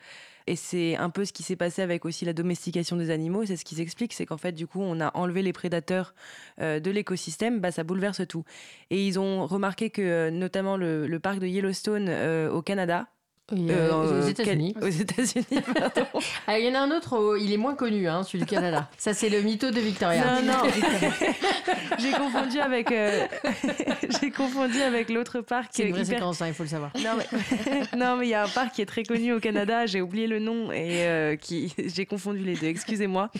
[0.48, 3.56] et c'est un peu ce qui s'est passé avec aussi la domestication des animaux, c'est
[3.56, 6.14] ce qui s'explique, c'est qu'en fait, du coup, on a enlevé les prédateurs
[6.60, 8.44] euh, de l'écosystème, bah, ça bouleverse tout.
[8.90, 13.06] Et ils ont remarqué que, euh, notamment, le, le parc de Yellowstone euh, au Canada,
[13.52, 14.74] euh, aux États-Unis.
[14.74, 16.06] quel- Aux États-Unis, pardon.
[16.48, 18.46] Ah, il y en a un autre, oh, il est moins connu, hein, celui du
[18.46, 18.90] Canada.
[18.98, 20.40] Ça, c'est le mytho de Victoria.
[20.40, 20.70] Non, non.
[21.98, 23.26] J'ai confondu avec, euh,
[24.20, 25.70] j'ai confondu avec l'autre parc.
[25.72, 26.90] C'est une vraie hyper- séquence, hein, il faut le savoir.
[26.98, 29.86] Non mais non mais il y a un parc qui est très connu au Canada,
[29.86, 33.30] j'ai oublié le nom et euh, qui j'ai confondu les deux, excusez-moi.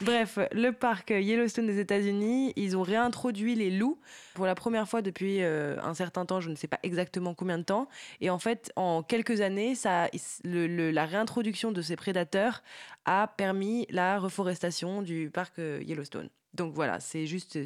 [0.00, 3.98] Bref, le parc Yellowstone des États-Unis, ils ont réintroduit les loups
[4.34, 7.58] pour la première fois depuis euh, un certain temps, je ne sais pas exactement combien
[7.58, 7.88] de temps
[8.20, 10.08] et en fait en quelques années, ça
[10.44, 12.62] le- le- la réintroduction de ces prédateurs
[13.04, 16.28] a permis la reforestation du parc euh, Yellowstone.
[16.54, 17.58] Donc voilà, c'est juste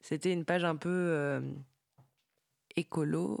[0.00, 1.40] c'était une page un peu euh,
[2.76, 3.38] écolo.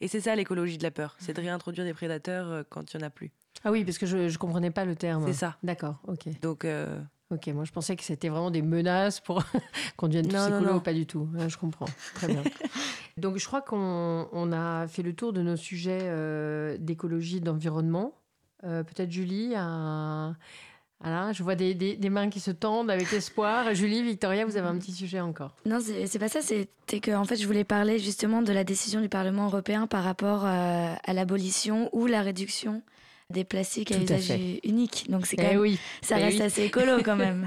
[0.00, 2.98] Et c'est ça l'écologie de la peur, c'est de réintroduire des prédateurs euh, quand il
[2.98, 3.30] n'y en a plus.
[3.64, 5.26] Ah oui, parce que je ne comprenais pas le terme.
[5.26, 5.56] C'est ça.
[5.62, 6.40] D'accord, ok.
[6.40, 9.42] Donc, euh, Ok, moi je pensais que c'était vraiment des menaces pour
[9.98, 10.80] qu'on devienne tous écolos, non.
[10.80, 11.28] pas du tout.
[11.46, 12.42] Je comprends, très bien.
[13.18, 18.14] Donc je crois qu'on on a fait le tour de nos sujets euh, d'écologie, d'environnement.
[18.64, 20.36] Euh, Peut-être Julie, un...
[21.00, 23.72] voilà, je vois des, des- des mains qui se tendent avec espoir.
[23.74, 25.54] Julie, Victoria, vous avez un petit sujet encore.
[25.66, 26.42] Non, c'est pas ça.
[26.42, 30.02] C'était que en fait, je voulais parler justement de la décision du Parlement européen par
[30.04, 32.82] rapport euh, à l'abolition ou la réduction
[33.30, 34.58] des plastiques à à usage fait.
[34.64, 35.06] unique.
[35.10, 36.42] Donc c'est quand Eh même, oui, ça eh reste oui.
[36.44, 37.46] assez écolo quand même.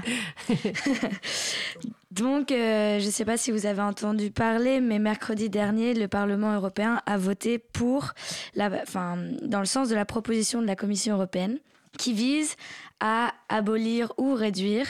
[2.10, 6.08] Donc, euh, je ne sais pas si vous avez entendu parler, mais mercredi dernier, le
[6.08, 8.12] Parlement européen a voté pour,
[8.54, 11.58] la, enfin, dans le sens de la proposition de la Commission européenne,
[11.98, 12.56] qui vise
[13.02, 14.86] à abolir ou réduire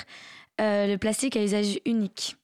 [0.61, 2.37] euh, le plastique à usage unique.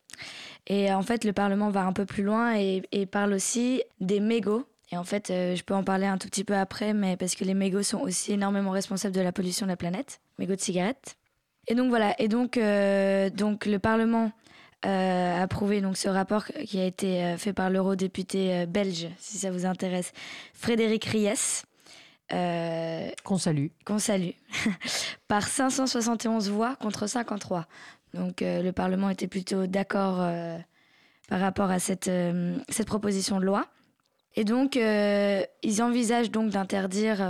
[0.66, 4.64] Et en fait, le Parlement va un peu plus loin et, parle aussi des mégots.
[4.90, 7.34] Et en fait, euh, je peux en parler un tout petit peu après, mais parce
[7.34, 10.60] que les mégots sont aussi énormément responsables de la pollution de la planète, mégots de
[10.60, 11.16] cigarettes.
[11.66, 14.32] Et donc voilà, et donc, euh, donc le Parlement
[14.86, 19.50] euh, a approuvé donc, ce rapport qui a été fait par l'eurodéputé belge, si ça
[19.50, 20.12] vous intéresse,
[20.54, 21.64] Frédéric Ries,
[22.32, 23.68] euh, Qu'on salue.
[23.84, 24.32] qu'on salue,
[25.28, 27.66] par 571 voix contre 53.
[28.14, 30.58] Donc euh, le Parlement était plutôt d'accord euh,
[31.28, 32.10] par rapport à cette,
[32.68, 33.66] cette proposition de loi.
[34.36, 37.20] Et donc, ils envisagent donc d'interdire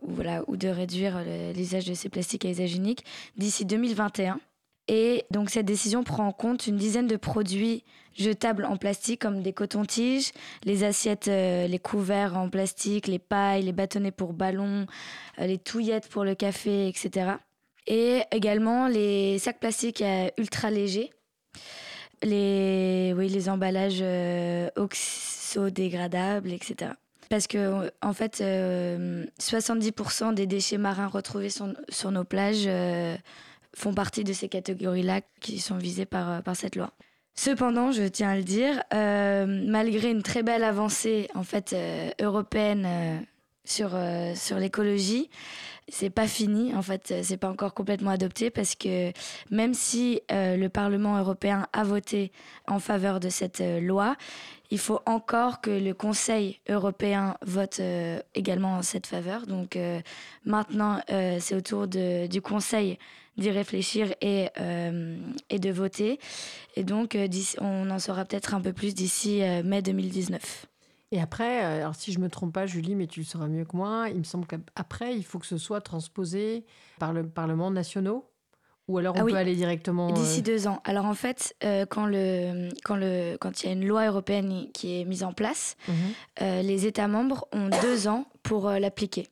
[0.00, 1.22] ou, voilà, ou de réduire
[1.54, 3.04] l'usage de ces plastiques à usage unique
[3.36, 4.40] d'ici 2021.
[4.88, 7.84] Et donc, cette décision prend en compte une dizaine de produits
[8.18, 10.32] jetables en plastique, comme des cotons-tiges,
[10.64, 14.86] les assiettes, euh, les couverts en plastique, les pailles, les bâtonnets pour ballons,
[15.38, 17.32] euh, les touillettes pour le café, etc.
[17.86, 21.10] Et également les sacs plastiques euh, ultra légers,
[22.22, 26.92] les, oui, les emballages euh, oxydégradables, etc.
[27.28, 33.16] Parce que, en fait, euh, 70% des déchets marins retrouvés sur, sur nos plages euh,
[33.76, 36.92] font partie de ces catégories-là qui sont visées par, euh, par cette loi.
[37.38, 42.10] Cependant, je tiens à le dire, euh, malgré une très belle avancée en fait euh,
[42.20, 43.16] européenne euh,
[43.68, 45.28] sur, euh, sur l'écologie,
[45.88, 46.74] c'est pas fini.
[46.74, 49.12] En fait, euh, c'est pas encore complètement adopté parce que
[49.50, 52.30] même si euh, le Parlement européen a voté
[52.66, 54.16] en faveur de cette euh, loi,
[54.70, 57.80] il faut encore que le Conseil européen vote
[58.34, 59.46] également en cette faveur.
[59.46, 59.78] Donc
[60.44, 62.98] maintenant, c'est au tour du Conseil
[63.38, 64.48] d'y réfléchir et,
[65.48, 66.20] et de voter.
[66.76, 67.16] Et donc,
[67.62, 70.66] on en saura peut-être un peu plus d'ici mai 2019.
[71.10, 73.64] Et après, euh, alors si je me trompe pas, Julie, mais tu le sauras mieux
[73.64, 76.66] que moi, il me semble qu'après, il faut que ce soit transposé
[76.98, 78.28] par le Parlement nationaux
[78.88, 80.12] Ou alors on Ah peut aller directement.
[80.12, 80.82] D'ici euh, deux ans.
[80.84, 84.66] Alors en fait, euh, quand le quand le quand il y a une loi européenne
[84.74, 85.94] qui est mise en place, mhm.
[86.42, 89.28] euh, les États membres ont deux ans pour l'appliquer.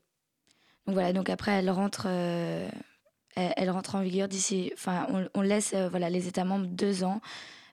[0.86, 1.12] Donc voilà.
[1.12, 4.70] Donc après, elle rentre, elle, rentre en vigueur d'ici.
[4.72, 7.20] Enfin, on, on laisse voilà les États membres deux ans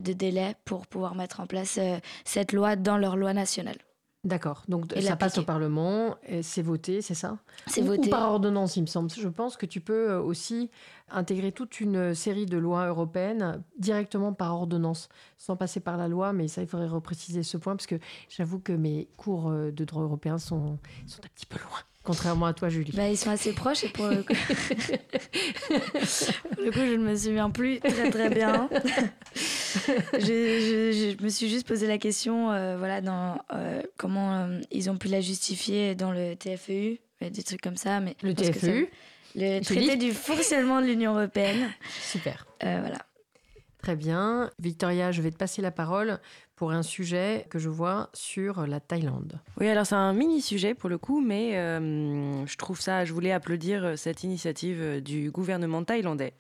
[0.02, 1.80] de délai pour pouvoir mettre en place
[2.26, 3.78] cette loi dans leur loi nationale.
[4.24, 4.64] D'accord.
[4.70, 5.44] Donc Et ça passe au.
[5.44, 7.38] Parlement, c'est voté, c'est ça?
[7.68, 8.08] C'est voté.
[8.08, 9.10] Ou par ordonnance, il me semble.
[9.10, 10.70] Je pense que tu peux euh, aussi
[11.12, 16.32] intégrer toute une série de lois européennes directement par ordonnance, sans passer par la loi.
[16.32, 19.84] Mais ça, il faudrait repréciser ce point, parce que j'avoue que mes cours euh, de
[19.84, 22.92] droit européen sont, sont un petit peu loin, contrairement à toi, Julie.
[22.96, 24.34] Bah, ils sont assez proches et pour le coup,
[25.68, 28.70] pour le coup, je ne me souviens plus très très bien.
[29.36, 34.60] je, je- je me suis juste posé la question, euh, voilà, dans euh, comment euh,
[34.72, 38.00] ils ont pu la justifier dans le TFEU, des trucs comme ça.
[38.00, 38.90] Mais Le ça- TFEU,
[39.36, 41.70] le traité du fonctionnement de l'Union européenne.
[42.02, 42.46] super.
[42.64, 43.00] Euh, voilà.
[43.82, 44.50] Très bien.
[44.60, 46.20] Victoria, je vais te passer la parole
[46.64, 49.38] pour un sujet que je vois sur la Thaïlande.
[49.60, 53.12] Oui, alors c'est un mini sujet pour le coup, mais euh, je trouve ça, je
[53.12, 56.32] voulais applaudir euh, cette initiative euh, du gouvernement thaïlandais.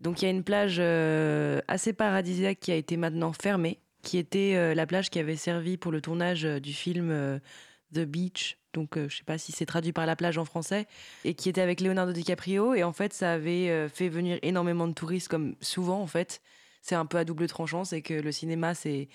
[0.00, 0.78] Donc il y a une plage
[1.66, 5.90] assez paradisiaque qui a été maintenant fermée, qui était la plage qui avait servi pour
[5.90, 7.40] le tournage du film
[7.92, 8.58] The Beach.
[8.74, 10.86] Donc euh, je sais pas si c'est traduit par la plage en français,
[11.24, 12.74] et qui était avec Leonardo DiCaprio.
[12.74, 16.40] Et en fait, ça avait fait venir énormément de touristes, comme souvent en fait.
[16.88, 19.08] C'est un peu à double tranchant, c'est que le cinéma, c'est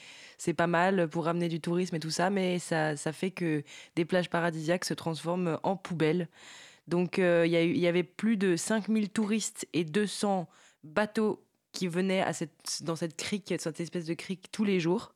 [0.56, 3.64] pas mal pour ramener du tourisme et tout ça, mais ça, ça fait que
[3.96, 6.28] des plages paradisiaques se transforment en poubelles.
[6.88, 10.48] Donc euh, il y, avait plus de 5000 touristes et 200
[10.84, 12.24] bateaux qui venaient
[12.82, 15.16] dans cette crique, cette espèce de crique tous les jours.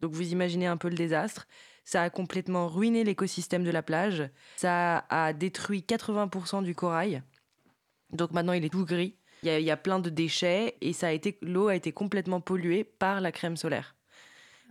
[0.00, 1.46] Donc vous imaginez un peu le désastre.
[1.84, 4.28] Ça a complètement ruiné l'écosystème de la plage.
[4.56, 7.22] Ça a détruit 80% du corail.
[8.10, 9.14] Donc maintenant il est tout gris.
[9.44, 11.76] Il y a, il y a plein de déchets et ça a été l'eau a
[11.76, 13.94] été complètement polluée par la crème solaire.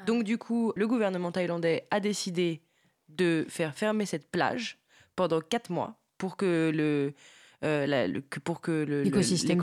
[0.08, 2.62] Donc du coup, le gouvernement thaïlandais a décidé
[3.08, 4.80] de faire fermer cette plage
[5.16, 7.14] pendant quatre mois pour que le,
[7.64, 9.04] euh, la- le- que- pour que le- le-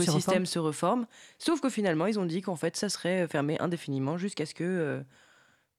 [0.04, 1.06] L'écosystème se reforme.
[1.38, 4.62] Sauf que finalement, ils ont dit qu'en fait, ça serait fermé indéfiniment jusqu'à ce que
[4.64, 5.00] euh,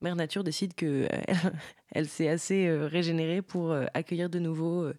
[0.01, 1.17] Mère Nature décide que euh,
[1.93, 4.93] elle, s'est assez régénérée pour accueillir de nouveau euh,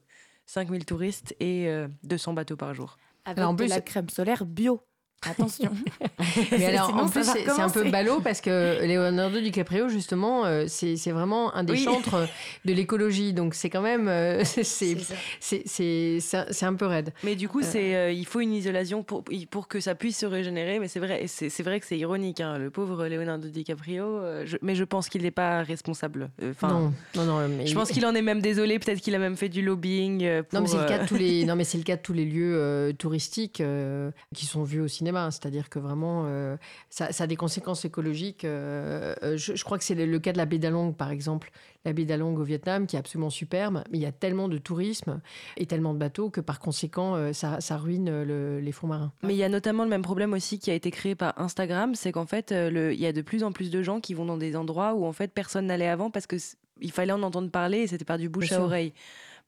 [0.46, 2.96] 5000 touristes et euh, 200 bateaux par jour.
[3.24, 4.86] Avec de la crème solaire bio.
[5.28, 5.70] Attention.
[6.52, 10.64] Mais alors, Sinon, en plus, c'est un peu ballot parce que Leonardo DiCaprio, justement, euh,
[10.68, 11.84] c'est vraiment un des Oui.
[11.84, 12.16] chantres
[12.64, 13.32] de l'écologie.
[13.32, 14.08] Donc, c'est quand même.
[14.08, 17.12] euh, c'est un- peu raide.
[17.22, 17.66] Mais du coup, Euh.
[17.68, 20.78] c'est, euh, il faut une isolation pour, pour que ça puisse se régénérer.
[20.78, 21.26] Mais c'est vrai,
[21.60, 22.40] vrai que c'est ironique.
[22.40, 26.30] hein, le pauvre Leonardo DiCaprio, euh, je- mais je pense qu'il n'est pas responsable.
[26.42, 27.48] Euh, Enfin, non, non, non.
[27.48, 28.78] Mais je pense qu'il en est même désolé.
[28.78, 30.24] Peut-être qu'il a même fait du lobbying.
[30.24, 31.44] euh, Non, mais c'est le cas euh, de tous les.
[31.44, 34.80] Non, mais c'est le cas de tous les lieux euh, touristiques euh, qui sont vus
[34.80, 35.11] au cinéma.
[35.30, 36.56] C'est-à-dire que vraiment, euh,
[36.90, 38.44] ça, ça a des conséquences écologiques.
[38.44, 41.10] euh, euh, je, je crois que c'est le, le cas de la baie d'Along, par
[41.10, 41.50] exemple.
[41.84, 44.58] La baie d'Along au Vietnam, qui est absolument superbe, mais il y a tellement de
[44.58, 45.20] tourisme
[45.56, 49.12] et tellement de bateaux que par conséquent, ça, ça ruine le- les fonds marins.
[49.24, 51.94] Mais il y a notamment le même problème aussi qui a été créé par Instagram,
[51.96, 54.24] c'est qu'en fait, le- il y a de plus en plus de gens qui vont
[54.24, 57.22] dans des endroits où en fait personne n'allait avant parce que c- il fallait en
[57.22, 58.64] entendre parler et c'était par du bouche Bien à sûr.
[58.66, 58.92] oreille.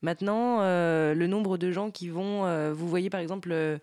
[0.02, 3.78] Maintenant, euh, le nombre de gens qui vont, euh, vous voyez par exemple euh,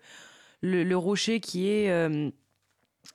[0.62, 2.30] le, le rocher qui est, euh,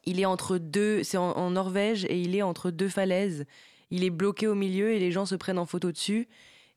[0.06, 3.46] il est entre deux, c'est en, en Norvège et il est entre deux falaises.
[3.90, 6.28] Il est bloqué au milieu et les gens se prennent en photo dessus.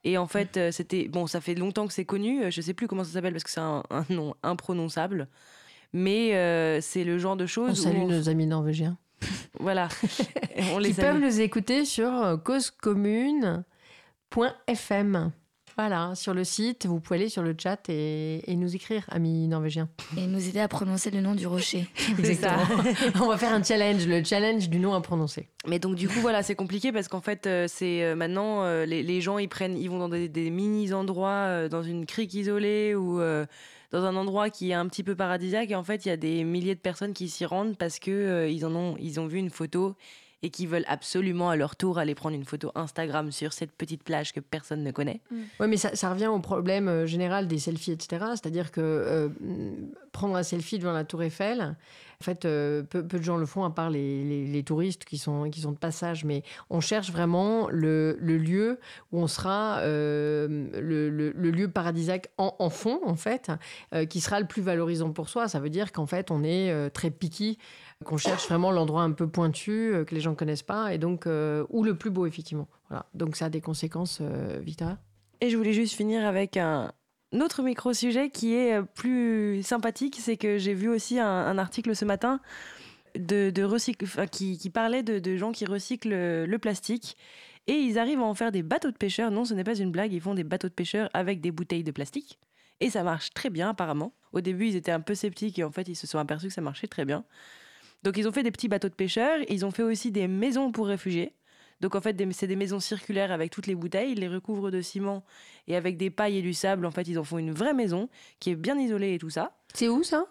[0.04, 2.42] Et en fait, euh, c'était bon, ça fait longtemps que c'est connu.
[2.44, 5.28] euh, Je sais plus comment ça s'appelle parce que c'est un, un nom imprononçable.
[5.92, 8.96] Mais euh, c'est le genre de On choses où salue on- nos amis norvégiens.
[9.60, 9.88] voilà,
[10.72, 11.24] on qui les peuvent salue.
[11.24, 15.32] nous écouter sur causecommune.fm.
[15.80, 19.48] Voilà, sur le site, vous pouvez aller sur le chat et, et nous écrire, amis
[19.48, 19.88] norvégiens.
[20.18, 21.88] Et nous aider à prononcer le nom du rocher.
[23.18, 25.48] On va faire un challenge, le challenge du nom à prononcer.
[25.66, 28.84] Mais donc du coup voilà, c'est compliqué parce qu'en fait euh, c'est euh, maintenant euh,
[28.84, 32.34] les, les gens ils prennent, ils vont dans des, des mini endroits, dans une crique
[32.34, 33.18] isolée ou
[33.90, 36.16] dans un endroit qui est un petit peu paradisiaque et en fait il y a
[36.16, 39.26] des milliers de personnes qui s'y rendent parce que euh, ils en ont, ils ont
[39.26, 39.96] vu une photo
[40.42, 44.02] et qui veulent absolument à leur tour aller prendre une photo Instagram sur cette petite
[44.02, 45.20] plage que personne ne connaît.
[45.60, 48.24] Oui, mais ça, ça revient au problème euh, général des selfies, etc.
[48.30, 51.60] C'est-à-dire que euh, mm, prendre un selfie devant la Tour Eiffel,
[52.20, 55.04] en fait, euh, peu, peu de gens le font, à part les, les- les touristes
[55.04, 56.24] qui sont, qui sont de passage.
[56.24, 58.78] Mais on cherche vraiment le, le lieu
[59.12, 60.48] où on sera, euh,
[60.80, 63.50] le, le- le lieu paradisiaque en, en fond, en fait,
[63.94, 65.48] euh, qui sera le plus valorisant pour soi.
[65.48, 67.58] Ça veut dire qu'en fait, on est euh, très picky,
[68.04, 71.26] qu'on cherche vraiment l'endroit un peu pointu, euh, que les gens connaissent pas, et donc,
[71.26, 72.68] euh, ou le plus beau, effectivement.
[72.88, 73.06] Voilà.
[73.14, 74.98] Donc, ça a des conséquences, euh, Victoria
[75.40, 76.92] Et je voulais juste finir avec un,
[77.34, 82.04] autre micro-sujet qui est euh, plus sympathique, c'est que j'ai vu aussi un, article ce
[82.04, 82.40] matin
[83.16, 87.16] de, de qui, parlait de, gens qui recyclent le, le plastique.
[87.66, 89.30] Et ils arrivent à en faire des bateaux de pêcheurs.
[89.30, 91.84] Non, ce n'est pas une blague, ils font des bateaux de pêcheurs avec des bouteilles
[91.84, 92.38] de plastique.
[92.80, 94.14] Et ça marche très bien apparemment.
[94.32, 96.54] Au début, ils étaient un peu sceptiques et en fait, ils se sont aperçus que
[96.54, 97.24] ça marchait très bien.
[98.02, 99.38] Donc, ils ont fait des petits bateaux de pêcheurs.
[99.48, 101.34] Ils ont fait aussi des maisons pour réfugiés.
[101.80, 104.12] Donc, en fait, c'est des maisons circulaires avec toutes les bouteilles.
[104.12, 105.24] Ils les recouvrent de ciment
[105.66, 106.84] et avec des pailles et du sable.
[106.86, 109.52] En fait, ils en font une vraie maison qui est bien isolée et tout ça.
[109.74, 110.26] C'est où ça?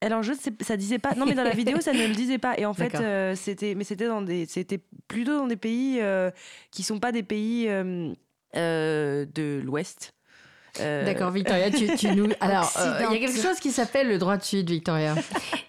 [0.00, 1.14] Alors, je sais, ça disait pas.
[1.14, 2.58] Non, mais dans la vidéo, ça ne le disait pas.
[2.58, 6.30] Et en fait, euh, c'était, mais c'était dans des, c'était plutôt dans des pays euh,
[6.70, 8.12] qui sont pas des pays euh,
[8.56, 10.14] euh, de l'Ouest.
[10.80, 12.28] Euh, D'accord, Victoria, tu, tu nous.
[12.40, 15.14] Alors, euh, il y a quelque chose qui s'appelle le droit de suite, Victoria.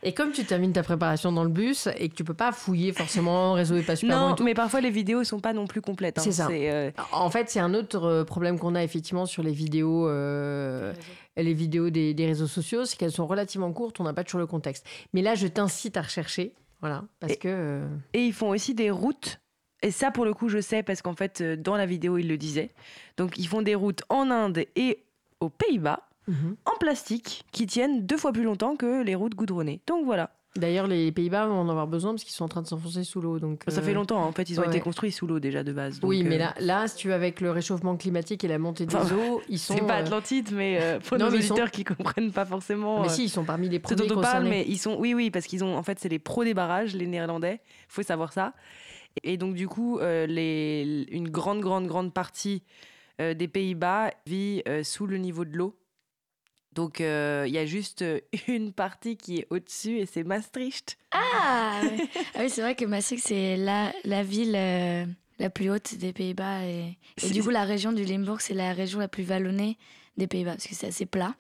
[0.04, 2.92] Et comme tu termines ta préparation dans le bus et que tu peux pas fouiller
[2.94, 4.44] forcément, réseau est pas super bon Non, et tout.
[4.44, 6.18] mais parfois les vidéos sont pas non plus complètes.
[6.18, 6.22] hein.
[6.24, 6.48] C'est ça.
[6.52, 10.94] euh, En fait, c'est un autre problème qu'on a effectivement sur les vidéos, euh,
[11.38, 14.40] les vidéos des, des réseaux sociaux, c'est qu'elles sont relativement courtes, on n'a pas toujours
[14.42, 14.86] le contexte.
[15.14, 17.48] Mais là, je t'incite à rechercher, voilà, parce Et- que.
[17.50, 19.40] euh, Et ils font aussi des routes.
[19.82, 22.28] Et ça, pour le coup, je sais parce qu'en fait, euh, dans la vidéo, ils
[22.28, 22.72] le disaient.
[23.18, 25.04] Donc, ils font des routes en Inde et
[25.42, 26.56] aux Pays-Bas mhm.
[26.66, 29.82] en plastique qui tiennent deux fois plus longtemps que les routes goudronnées.
[29.86, 30.32] Donc voilà.
[30.56, 33.20] D'ailleurs, les Pays-Bas vont en avoir besoin parce qu'ils sont en train de s'enfoncer sous
[33.20, 33.40] l'eau.
[33.40, 34.24] Donc, Ça euh, fait longtemps.
[34.24, 36.00] En fait, ils ont ouais, été construits sous l'eau déjà de base.
[36.00, 38.58] Donc, Oui, mais euh, là, là, si tu veux, avec le réchauffement climatique et la
[38.58, 39.76] montée des Enfin, eaux, ils sont.
[39.76, 42.32] C'est pas euh, Atlantide, mais euh, pour non, nos mais ils sont- auditeurs qui comprennent
[42.32, 43.02] pas forcément.
[43.02, 44.96] Mais euh, si, ils sont parmi les ce premiers dont on parle, mais ils sont.
[44.98, 45.76] Oui, oui, parce qu'ils ont.
[45.76, 47.60] En fait, c'est les pros des barrages, les Néerlandais.
[47.90, 48.54] faut savoir ça.
[49.24, 52.64] Et donc, du coup, euh, les, une grande, grande, grande partie
[53.22, 55.78] euh, des Pays-Bas vit euh, sous le niveau de l'eau.
[56.74, 58.04] Donc, euh, il y a juste
[58.48, 60.98] une partie qui est au-dessus et c'est Maastricht.
[61.12, 62.08] Ah, ouais.
[62.34, 65.06] Ah oui, c'est vrai que Maastricht, c'est la, la ville euh,
[65.40, 66.66] la plus haute des Pays-Bas.
[66.66, 69.78] Et, et du coup, la région du Limbourg, c'est la région la plus vallonnée
[70.18, 71.36] des Pays-Bas, parce que c'est assez plat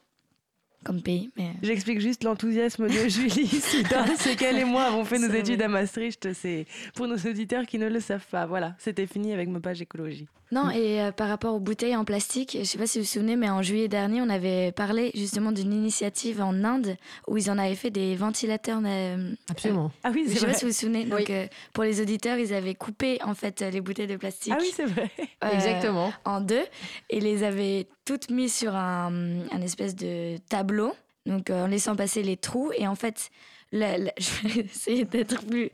[0.85, 1.31] comme pays.
[1.35, 1.51] Mais...
[1.61, 4.05] J'explique juste l'enthousiasme de Julie Soudain.
[4.17, 5.65] C'est qu'elle et moi avons fait nos études vrai.
[5.65, 6.31] à Maastricht.
[6.33, 8.45] C'est pour nos auditeurs qui ne le savent pas.
[8.45, 10.27] Voilà, c'était fini avec ma page écologie.
[10.55, 13.09] Non, et euh, par rapport aux bouteilles en plastique, je sais pas si vous vous
[13.09, 16.95] souvenez, mais en juillet dernier, on avait parlé justement d'une initiative en Inde
[17.27, 18.79] où ils en avaient fait des ventilateurs.
[18.85, 19.91] euh, Absolument.
[20.03, 20.57] Ah oui, Je c'est sais pas vrai.
[20.59, 21.03] si vous vous souvenez.
[21.05, 21.25] Donc, Oui.
[21.29, 24.71] euh, pour les auditeurs, ils avaient coupé en fait les bouteilles de plastique Ah oui,
[24.73, 25.09] c'est vrai.
[25.43, 26.13] euh, Exactement.
[26.23, 26.63] en deux
[27.09, 29.11] et les avaient toutes mises sur un,
[29.51, 30.93] un espèce de tableau,
[31.25, 32.71] donc euh, en laissant passer les trous.
[32.77, 33.29] Et en fait,
[33.75, 35.69] la- la- je vais essayer d'être plus,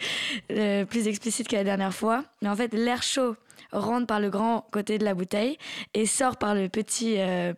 [0.51, 3.35] euh, plus explicite que la dernière fois, mais en fait, l'air chaud
[3.71, 5.57] rentre par le grand côté de la bouteille
[5.93, 7.15] et sort par le petit.
[7.19, 7.53] euh,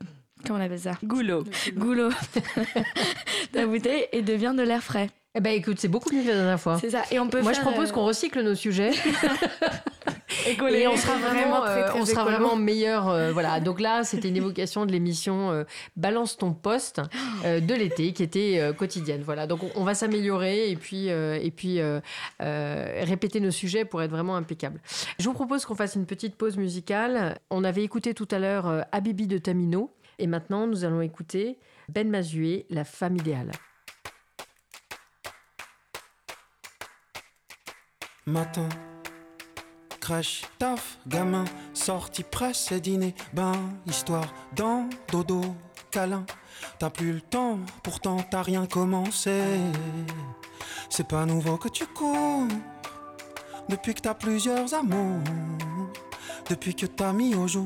[0.46, 0.92] comment on appelle ça?
[1.04, 1.44] Goulot.
[1.76, 2.10] Goulot
[3.54, 5.10] de la bouteille et devient de l'air frais.
[5.36, 6.78] Eh ben, écoute, c'est beaucoup mieux que la dernière fois.
[6.80, 7.02] C'est ça.
[7.10, 8.92] Et on peut Moi, je propose euh, qu'on recycle nos sujets.
[10.48, 12.38] et on sera vraiment très, euh, très on sera écolo.
[12.38, 13.10] vraiment meilleur.
[13.10, 13.60] euh, voilà.
[13.62, 15.64] Donc là, c'était une évocation de l'émission euh,
[15.96, 17.02] Balance ton poste
[17.46, 19.22] euh, de l'été qui était euh, quotidienne.
[19.24, 19.48] Voilà.
[19.48, 22.00] Donc on, on va s'améliorer et puis euh, et puis euh,
[22.42, 24.82] euh, répéter nos sujets pour être vraiment impeccable.
[25.20, 27.38] Je vous propose qu'on fasse une petite pause musicale.
[27.50, 31.58] On avait écouté tout à l'heure euh, Habibi de Tamino et maintenant nous allons écouter
[31.90, 33.52] Ben Mazué, La femme idéale.
[38.26, 38.70] Matin,
[40.04, 43.54] crèche, taf, gamin, sortie presse et dîner, bain,
[43.88, 45.42] histoire, dans, dodo,
[45.92, 46.26] câlin.
[46.78, 49.40] T'as plus le temps, pourtant t'as rien commencé.
[50.90, 52.50] C'est pas nouveau que tu cours,
[53.70, 55.24] depuis que t'as plusieurs amours,
[56.50, 57.66] depuis que t'as mis au jour.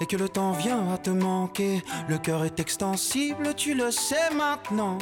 [0.00, 4.30] Et que le temps vient à te manquer, le cœur est extensible, tu le sais
[4.32, 4.98] maintenant.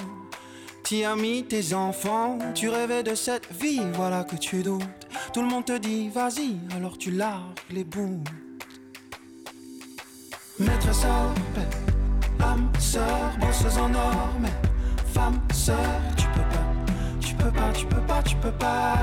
[0.82, 5.07] T'y as mis tes enfants, tu rêvais de cette vie, voilà que tu doutes.
[5.32, 8.24] Tout le monde te dit vas-y, alors tu largues les bouts.
[10.58, 14.52] Maîtresse à paix, âme, sœur, bosseuse en or, mais
[15.12, 15.76] femme, sœur,
[16.16, 18.96] tu peux pas, tu peux pas, tu peux pas, tu peux pas.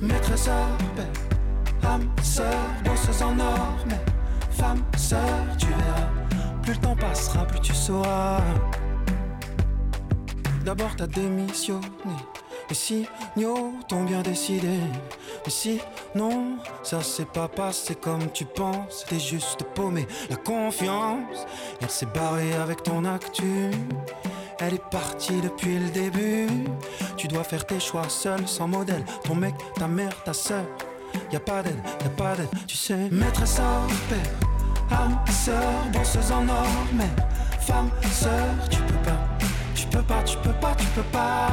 [0.00, 0.66] Maîtresse à
[0.96, 4.00] paix, âme, sœur, bosseuse en or, mais
[4.50, 6.08] femme, sœur, tu verras.
[6.62, 8.40] Plus le temps passera, plus tu sauras.
[10.64, 11.86] D'abord t'as démissionné,
[12.68, 14.80] les signaux t'ont bien décidé.
[15.44, 15.80] Mais si
[16.14, 20.06] non, ça s'est pas passé comme tu penses, t'es juste paumé.
[20.30, 21.46] La confiance,
[21.80, 23.70] elle s'est barrée avec ton actu.
[24.60, 26.48] Elle est partie depuis le début.
[27.16, 29.04] Tu dois faire tes choix seul, sans modèle.
[29.24, 30.64] Ton mec, ta mère, ta soeur.
[31.32, 33.08] Y a pas d'aide, y a pas d'aide, tu sais.
[33.10, 35.62] Maîtresse à père, âme, sœur,
[35.92, 37.08] bosseuse en or, mais
[37.60, 39.18] femme, sœur, tu peux pas.
[39.74, 41.48] Tu peux pas, tu peux pas, tu peux pas.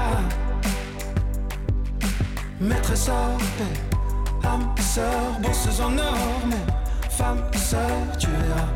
[2.59, 6.55] Maîtresse à paix, âme, sœur, bosseuse en or, mais
[7.09, 8.69] femme, sœur, tu verras.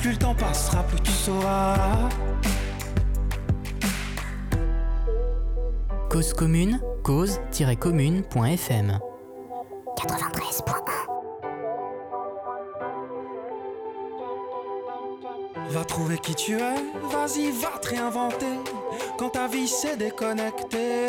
[0.00, 1.76] Plus le temps passera, plus tu sauras.
[6.10, 8.98] Cause commune, cause-commune.fm
[9.96, 11.12] 93.1
[15.70, 16.74] Va trouver qui tu es,
[17.10, 18.58] vas-y, va te réinventer.
[19.18, 21.08] Quand ta vie s'est déconnectée,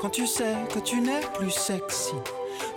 [0.00, 2.14] quand tu sais que tu n'es plus sexy,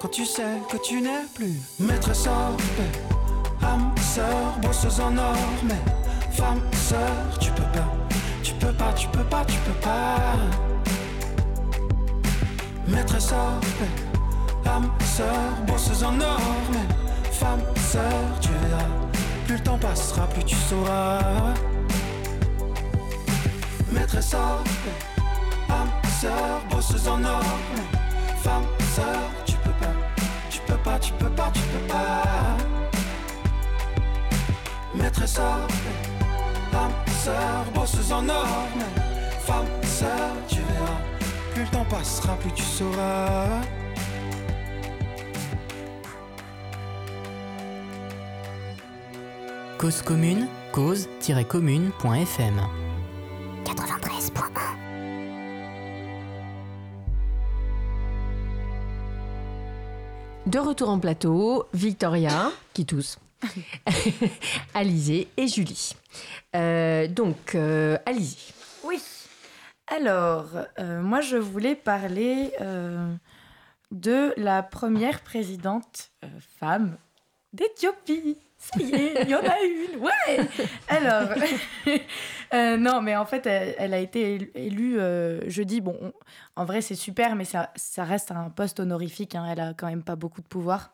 [0.02, 5.82] quand tu sais que tu n'es plus maîtresse paix, âme, sœur, bosseuse en or, mais
[6.32, 7.88] femme, sœur, tu peux pas,
[8.44, 10.36] tu peux pas, tu peux pas, tu peux pas.
[12.88, 16.42] Maîtresse paix, âme, sœur, bosseuse en or,
[16.72, 18.84] mais femme, sœur, tu verras.
[19.46, 21.54] Plus le temps passera, plus tu sauras.
[23.92, 25.90] Maîtresse paix, âme,
[26.24, 27.44] sœur, bosseuse en or,
[28.44, 28.64] femme,
[28.96, 29.94] sœur, tu peux pas,
[30.50, 32.24] tu peux pas, tu peux pas, tu peux pas.
[34.96, 36.92] Maîtresse paix, âme,
[37.24, 38.68] sœur, bosseuse en or,
[39.40, 41.02] femme, sœur, tu verras.
[41.54, 43.62] Plus le temps passera, plus tu sauras.
[49.78, 52.62] Cause commune, cause-commune.fm
[60.46, 63.18] De retour en plateau, Victoria, qui tousse,
[64.74, 65.96] Alizé et Julie.
[66.56, 68.38] Euh, donc, euh, Alizé.
[68.84, 69.02] Oui.
[69.88, 70.48] Alors,
[70.80, 73.16] euh, moi, je voulais parler euh,
[73.92, 76.12] de la première présidente
[76.60, 76.98] femme
[77.54, 78.38] d'Éthiopie.
[78.80, 80.48] Il y en a une, ouais
[80.88, 81.30] Alors,
[82.54, 85.82] euh, non, mais en fait, elle, a été élu- élue euh, jeudi.
[85.82, 86.14] Bon, on-
[86.56, 89.36] en vrai, c'est super, mais ça, ça reste un poste honorifique.
[89.36, 90.94] hein, elle a quand même pas beaucoup de pouvoir.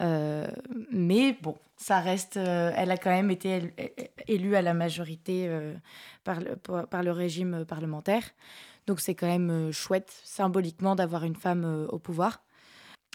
[0.00, 0.46] Euh,
[0.90, 2.36] mais bon, ça reste.
[2.36, 3.72] euh, elle a quand même été
[4.26, 5.48] élue à la majorité
[6.24, 8.24] par, le, par le régime parlementaire.
[8.86, 12.42] Donc c'est quand même chouette, symboliquement, d'avoir une femme au pouvoir.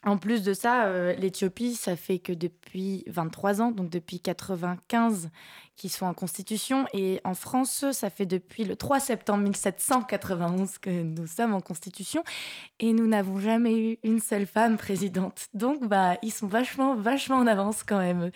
[0.06, 5.30] En plus de ça, euh, l'Éthiopie, ça fait que depuis 23 ans, donc depuis 95,
[5.76, 6.86] qu'ils sont en constitution.
[6.93, 12.24] Et en France, ça fait depuis le 3 septembre 1791 que nous sommes en constitution.
[12.80, 15.47] Et nous n'avons jamais eu une seule femme présidente.
[15.54, 18.32] Donc, bah, ils sont vachement, vachement en avance quand même.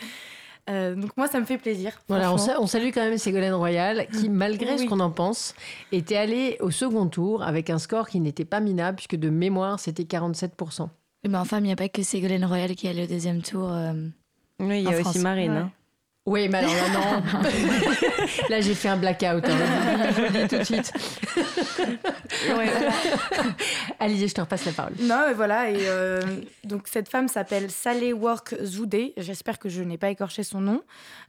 [0.69, 1.97] Euh, donc moi, ça me fait plaisir.
[2.07, 2.53] Voilà, on, franchement.
[2.55, 5.55] sa- on salue quand même Ségolène Royal, qui, malgré ce qu'on en pense,
[5.93, 9.79] était allée au second tour avec un score qui n'était pas minable, puisque de mémoire,
[9.79, 10.89] c'était 47%.
[11.25, 13.71] Mais enfin, il n'y a pas que Ségolène Royal qui est allée au deuxième tour.
[13.71, 13.93] euh,
[14.59, 15.15] Oui, il y a France.
[15.15, 15.51] aussi Marine.
[15.51, 15.57] Ouais.
[15.57, 15.71] hein.
[16.25, 17.41] Oui, mais alors là, non.
[18.49, 19.43] là, j'ai fait un blackout.
[19.43, 20.09] hein.
[20.15, 20.93] Je vous le dis tout de suite.
[23.99, 24.93] Alizé, je te repasse la parole.
[25.01, 25.69] Non, et voilà.
[25.69, 26.21] Et euh,
[26.63, 29.13] donc cette femme s'appelle Saleh Work Zoudé.
[29.17, 30.81] J'espère que je n'ai pas écorché son nom.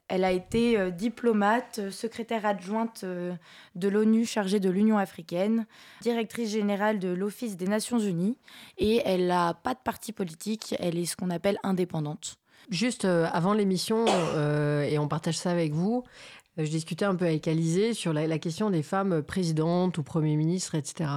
[0.06, 3.32] Elle a été euh, diplomate, euh, secrétaire adjointe euh,
[3.74, 5.66] de l'ONU chargée de l'Union africaine,
[6.02, 8.36] directrice générale de l'Office des Nations Unies.
[8.78, 10.74] Et elle n'a pas de parti politique.
[10.78, 12.36] Elle est ce qu'on appelle indépendante.
[12.70, 16.04] Juste euh, avant l'émission, euh, et on partage ça avec vous,
[16.56, 20.74] je discutais un peu avec Alizé sur la, question des femmes présidentes ou premiers ministres,
[20.74, 21.10] etc.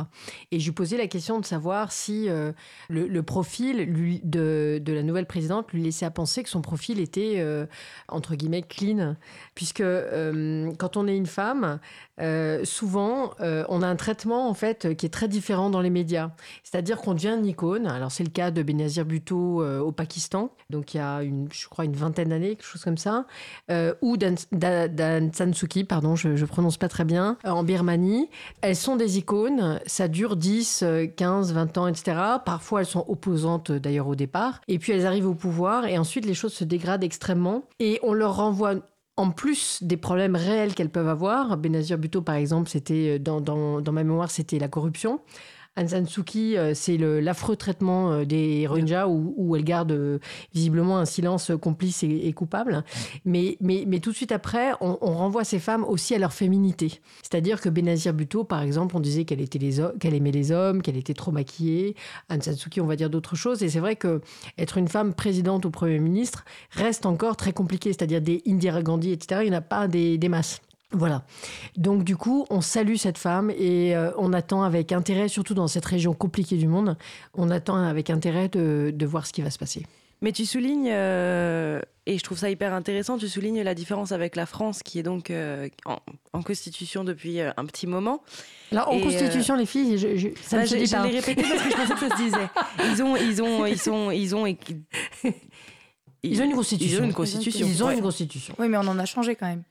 [0.52, 2.52] Et je lui posais la question de savoir si euh,
[2.90, 7.66] le, profil de, la nouvelle présidente lui laissait à penser que son profil était, euh,
[8.08, 9.16] entre guillemets, clean.
[9.54, 11.80] Puisque euh, quand on est une femme,
[12.20, 15.90] euh, souvent, euh, on a un traitement, en fait, qui est très différent dans les
[15.90, 16.32] médias.
[16.64, 17.86] C'est-à-dire qu'on devient une icône.
[17.88, 21.48] Alors, c'est le cas de Benazir Bhutto euh, au Pakistan, donc il y a, une,
[21.52, 23.26] je crois, une vingtaine d'années, quelque chose comme ça,
[23.70, 27.38] euh, ou d'Aung Da- d'Aung San Suu Kyi, pardon, je ne prononce pas très bien,
[27.44, 28.30] en Birmanie.
[28.62, 32.18] Elles sont des icônes, ça dure 10, euh, 15, 20 ans, etc.
[32.46, 34.62] Parfois, elles sont opposantes, d'ailleurs, au départ.
[34.68, 37.64] Et puis, elles arrivent au pouvoir, et ensuite, les choses se dégradent extrêmement.
[37.80, 38.76] Et on leur renvoie
[39.20, 43.42] en plus des problèmes réels qu'elles peuvent avoir, Benazir Bhutto, par exemple, c'était euh, dans,
[43.42, 45.20] dans, dans ma mémoire, c'était la corruption.
[45.78, 50.18] Aung San Suu Kyi, euh, c'est l'affreux traitement euh, des Rohingyas où, elle garde euh,
[50.54, 52.84] visiblement un silence complice et, coupable.
[53.26, 53.58] Mais,
[54.02, 57.00] tout de suite après, on, renvoie ces femmes aussi à leur féminité.
[57.22, 61.32] C'est-à-dire que Benazir Bhutto, par exemple, on disait qu'elle aimait les hommes, qu'elle était trop
[61.32, 61.96] maquillée.
[62.32, 63.62] Aung San Suu Kyi, on va dire d'autres choses.
[63.62, 64.22] Et c'est vrai que
[64.58, 67.94] être une femme présidente ou premier ministre reste encore très compliqué.
[67.94, 69.42] C'est-à-dire des Indira Gandhi, etc.
[69.44, 70.62] Il n'y en a pas des, des masses.
[70.92, 71.24] Voilà.
[71.76, 75.68] Donc du coup, on salue cette femme et euh, on attend avec intérêt, surtout dans
[75.68, 76.98] cette région compliquée du monde,
[77.34, 79.86] on attend avec intérêt de, de voir ce qui va se passer.
[80.22, 84.36] Mais tu soulignes, euh, et je trouve ça hyper intéressant, tu soulignes la différence avec
[84.36, 85.98] la France qui est donc euh, en,
[86.34, 88.24] en constitution depuis euh, un petit moment.
[88.72, 91.06] Alors en Et, constitution, les filles, je- je- ça Bah, je dit je pas.
[91.06, 92.50] l'ai répété parce que je pensais que ça se disait.
[92.92, 94.46] Ils ont, ils ont, ils sont, ils ont.
[96.24, 96.98] Ils ont une constitution.
[96.98, 97.68] Ils ont une constitution.
[97.68, 97.96] Ils ont ouais.
[97.96, 99.64] une constitution, Oui, mais on en a changé quand même.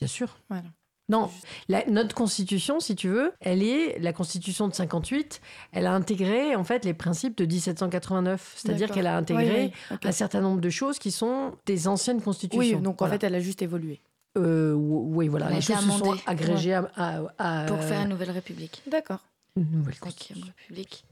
[0.00, 0.36] Bien sûr.
[0.48, 0.64] Voilà.
[1.08, 1.28] Non,
[1.68, 5.40] la- notre constitution, si tu veux, elle est la constitution de 58.
[5.72, 8.94] Elle a intégré en fait les principes de 1789, c'est-à-dire D'accord.
[8.94, 10.06] qu'elle a intégré Oui, oui, ok.
[10.06, 12.76] un certain nombre de choses qui sont des anciennes constitutions.
[12.76, 13.14] Oui, donc Voilà.
[13.14, 14.00] en fait, elle a juste évolué.
[14.38, 18.10] Euh, oui, voilà, Elle les choses se sont agrégées à, à- à- Pour faire une
[18.10, 18.80] nouvelle république.
[18.88, 19.18] D'accord.
[19.56, 20.46] une nouvelle constitution.
[20.46, 21.04] république.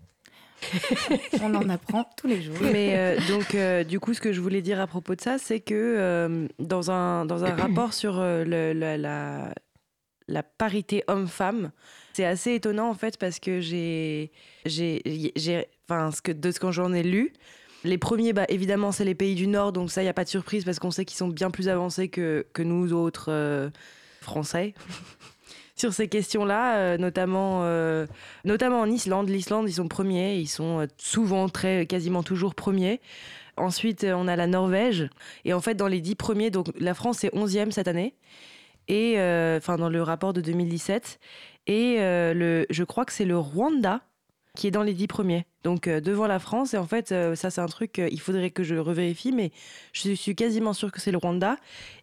[1.42, 2.56] On en apprend tous les jours.
[2.60, 5.38] Mais euh, donc, euh, du coup, ce que je voulais dire à propos de ça,
[5.38, 11.70] c'est que euh, dans, un, dans un rapport sur la, la, parité homme-femme,
[12.12, 14.32] c'est assez étonnant en fait parce que j'ai,
[15.88, 17.32] enfin, ce de ce que j'en ai lu,
[17.84, 20.24] les premiers, bah, évidemment, c'est les pays du Nord, donc ça, il n'y a pas
[20.24, 23.70] de surprise parce qu'on sait qu'ils sont bien plus avancés que, que nous autres
[24.20, 24.74] Français.
[25.78, 28.08] Sur ces questions-là, euh, notamment, euh,
[28.44, 29.28] notamment en Islande.
[29.28, 33.00] L'Islande, ils sont premiers, ils sont euh, souvent, très, quasiment toujours premiers.
[33.56, 35.08] Ensuite, on a la Norvège.
[35.44, 38.16] Et en fait, dans les dix premiers, donc la France est 11e cette année.
[38.88, 39.18] Et
[39.56, 41.20] enfin, dans le rapport de 2017.
[41.66, 44.00] Et le, je crois que c'est le Rwanda
[44.56, 45.44] qui est dans les dix premiers.
[45.64, 46.72] Donc devant la France.
[46.72, 49.50] Et en fait, ça, c'est un truc, il faudrait que je revérifie, mais
[49.92, 51.56] je suis quasiment sûre que c'est le Rwanda.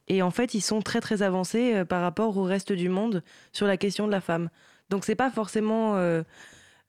[0.08, 3.24] Et en fait, ils sont très, très avancés euh, par rapport au reste du monde
[3.52, 4.50] sur la question de la femme.
[4.90, 6.22] Donc, c'est pas forcément euh,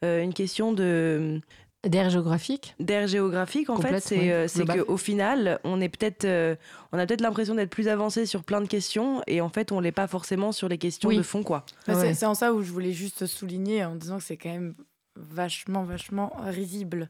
[0.05, 1.41] euh, une question de
[1.85, 6.57] D'air géographique d'aire géographique en fait Complète, c'est euh, qu'au final on est peut-être euh,
[6.91, 9.79] on a peut-être l'impression d'être plus avancé sur plein de questions et en fait on
[9.79, 11.17] l'est pas forcément sur les questions Oui.
[11.19, 12.01] de fond quoi Bah, Ouais.
[12.01, 14.75] c'est- C'est en ça où je voulais juste souligner en disant que c'est quand même
[15.15, 17.09] vachement, vachement risible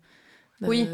[0.61, 0.87] de, Oui.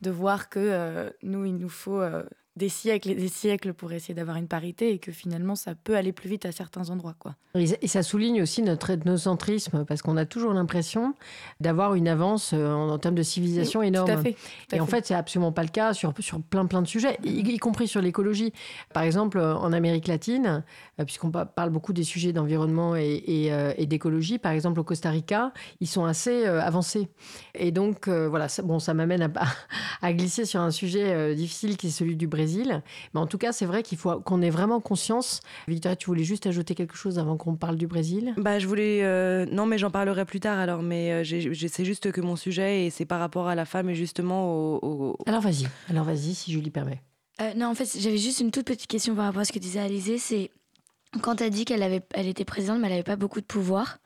[0.00, 2.22] de voir que euh, nous, il nous faut euh,
[2.58, 5.96] des siècles et des siècles pour essayer d'avoir une parité et que finalement, ça peut
[5.96, 7.14] aller plus vite à certains endroits.
[7.18, 7.34] Quoi.
[7.54, 11.14] Et ça souligne aussi notre ethnocentrisme, parce qu'on a toujours l'impression
[11.60, 14.06] d'avoir une avance euh, en, en termes de civilisation énorme.
[14.12, 14.32] Tout à fait.
[14.32, 16.86] tout à Et en fait, c'est absolument pas le cas sur, sur plein plein de
[16.88, 18.52] sujets, y, y compris sur l'écologie.
[18.92, 20.64] Par exemple, en Amérique latine,
[21.00, 24.80] euh, puisqu'on pa- parle beaucoup des sujets d'environnement et, et, euh, et d'écologie, par exemple
[24.80, 27.08] au Costa Rica, ils sont assez euh, avancés.
[27.54, 29.30] Et donc, euh, voilà, ça, bon, ça m'amène à,
[30.02, 32.47] à glisser sur un sujet difficile qui est celui du Brésil.
[32.56, 35.40] Mais en tout cas, c'est vrai qu'il faut qu'on ait vraiment conscience.
[35.66, 38.34] Victoria, tu voulais juste ajouter quelque chose avant qu'on parle du Brésil?
[38.36, 41.24] Bah je voulais euh, non mais j'en parlerai plus tard alors mais euh,
[41.68, 44.78] c'est juste que mon sujet et c'est par rapport à la femme et justement au,
[44.82, 47.02] au- Alors vas-y, alors vas-y, si Julie permet.
[47.40, 49.58] Euh, non, en fait, j'avais juste une toute petite question par rapport à ce que
[49.58, 50.18] disait Alizé.
[50.18, 50.50] C'est
[51.22, 53.46] quand tu as dit qu'elle avait, elle était présidente, mais elle n'avait pas beaucoup de
[53.46, 53.98] pouvoir.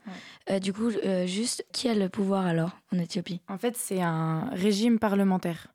[0.51, 3.40] Euh, du coup, euh, juste, qui a le pouvoir alors en Éthiopie?
[3.49, 5.68] En fait, c'est un régime parlementaire.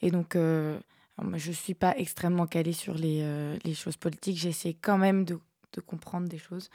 [0.00, 0.76] Et donc, euh,
[1.18, 4.38] moi, je ne suis pas extrêmement calée sur les, euh, les choses politiques.
[4.38, 5.38] J'essaie quand même de,
[5.72, 6.70] de comprendre des choses,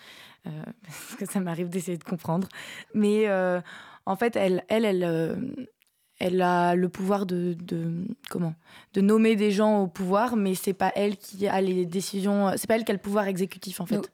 [0.45, 2.47] euh, parce que ça m'arrive d'essayer de comprendre.
[2.93, 3.61] Mais euh,
[4.05, 5.55] en fait, elle, elle, elle,
[6.19, 8.53] elle a le pouvoir de, de, comment
[8.93, 12.51] de nommer des gens au pouvoir, mais c'est pas elle qui a les décisions.
[12.57, 13.95] C'est pas elle qui a le pouvoir exécutif, en fait.
[13.95, 14.07] Donc,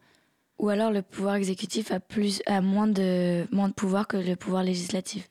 [0.60, 4.36] Ou alors le pouvoir exécutif a, plus, a moins, de, moins de pouvoir que le
[4.36, 5.30] pouvoir législatif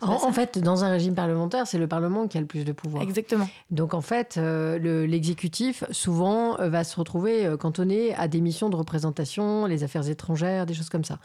[0.00, 3.02] En, fait, dans un régime parlementaire, c'est le Parlement qui a le plus de pouvoir.
[3.02, 3.48] Exactement.
[3.70, 8.40] Donc en fait, euh, le- l'exécutif souvent euh, va se retrouver euh, cantonné à des
[8.40, 11.18] missions de représentation, les affaires étrangères, des choses comme ça,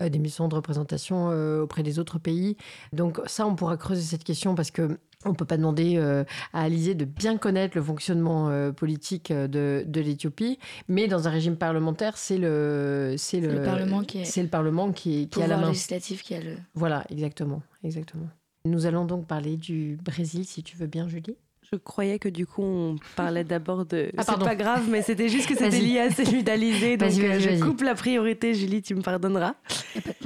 [0.00, 1.28] des missions de représentation
[1.62, 2.56] auprès des autres pays.
[2.92, 6.62] Donc ça, on pourra creuser cette question parce que on peut pas demander euh, à
[6.62, 10.58] Alizé de bien connaître le fonctionnement euh, politique euh, de, de l'Éthiopie,
[10.88, 14.92] mais dans un régime parlementaire, c'est le c'est le Parlement qui est- c'est le Parlement
[14.92, 15.68] qui, qui a la pouvoir main.
[15.68, 16.56] législatif qui a le.
[16.74, 18.28] Voilà, exactement, exactement.
[18.66, 21.36] Nous allons donc parler du Brésil, si tu veux bien, Julie.
[21.70, 25.28] je croyais que du coup on parlait d'abord de Ah, c'est pas grave mais c'était
[25.30, 28.80] juste que c'était lié à celui d'Alizé donc Vas-y, vas-y, je coupe la priorité Julie
[28.82, 29.54] tu me pardonneras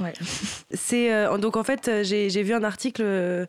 [0.01, 0.13] Ouais.
[0.73, 3.45] C'est euh, donc en fait j'ai j'ai vu un article euh,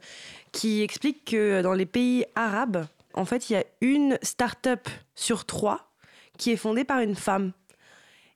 [0.52, 5.44] qui explique que dans les pays arabes, en fait, il y a une start-up sur
[5.44, 5.90] trois
[6.38, 7.52] qui est fondée par une femme.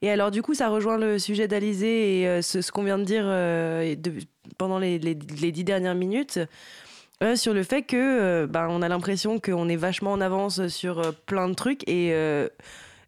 [0.03, 3.05] Et alors du coup, ça rejoint le sujet d'Alizé et euh, ce, qu'on vient de
[3.05, 3.95] dire euh,
[4.59, 6.39] pendant les, dix dernières minutes.
[7.23, 11.15] euh, sur le fait que ben, on a l'impression qu'on est vachement en avance sur
[11.25, 12.15] plein de trucs et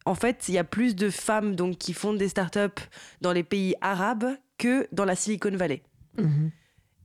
[0.06, 2.82] en fait il y a plus de femmes donc qui fondent des startups
[3.20, 5.82] dans les pays arabes que dans la Silicon Valley.
[6.16, 6.50] Mhm.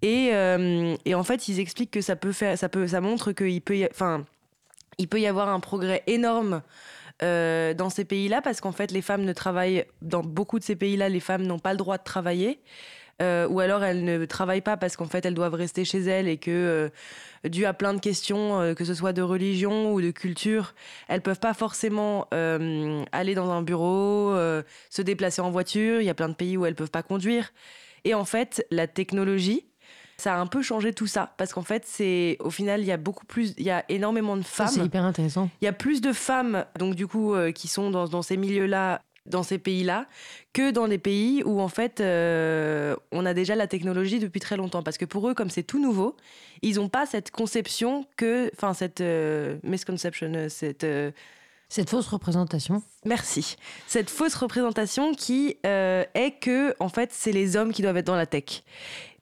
[0.02, 3.32] Et, euh, et en fait, ils expliquent que ça peut faire, ça peut, ça montre
[3.34, 4.26] qu'il peut, enfin,
[4.97, 6.62] il peut y avoir un progrès énorme
[7.24, 10.76] euh, dans ces pays-là parce qu'en fait, les femmes ne travaillent dans beaucoup de ces
[10.76, 12.60] pays-là, les femmes n'ont pas le droit de travailler.
[13.22, 16.28] Euh, ou alors elles ne travaillent pas parce qu'en fait elles doivent rester chez elles
[16.28, 16.49] et que,
[17.43, 20.74] euh, dû à plein de questions, que ce soit de religion ou de culture,
[21.08, 24.34] elles peuvent pas forcément aller dans un bureau,
[24.89, 26.02] se déplacer en voiture.
[26.02, 27.52] Il y a plein de pays où elles peuvent pas conduire.
[28.04, 29.66] Et en fait, la technologie,
[30.22, 32.91] Ça a un peu changé tout ça parce qu'en fait, c'est au final, il y
[32.91, 34.86] a beaucoup plus, il y a énormément de Ça, c'est femmes.
[34.86, 35.49] hyper intéressant.
[35.61, 38.38] Il y a plus de femmes, donc du coup, euh, qui sont dans, dans ces
[38.38, 40.05] milieux-là, dans ces pays-là,
[40.53, 44.57] que dans des pays où en fait, euh, on a déjà la technologie depuis très
[44.57, 44.84] longtemps.
[44.84, 46.15] Parce que pour eux, comme c'est tout nouveau,
[46.61, 50.86] ils n'ont pas cette conception que, enfin, cette euh, misconception, cette
[51.69, 52.84] Cette fausse représentation.
[53.05, 53.55] Merci.
[53.88, 58.07] Cette fausse représentation qui euh, est que, en fait, c'est les hommes qui doivent être
[58.07, 58.63] dans la tech.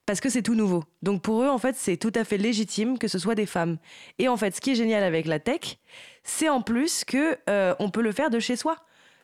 [0.09, 0.83] Parce que c'est tout nouveau.
[1.03, 3.77] Donc pour eux, en fait, c'est tout à fait légitime que ce soit des femmes.
[4.17, 5.77] Et en fait, ce qui est génial avec la tech,
[6.23, 8.77] c'est en plus que euh, on peut le faire de chez soi.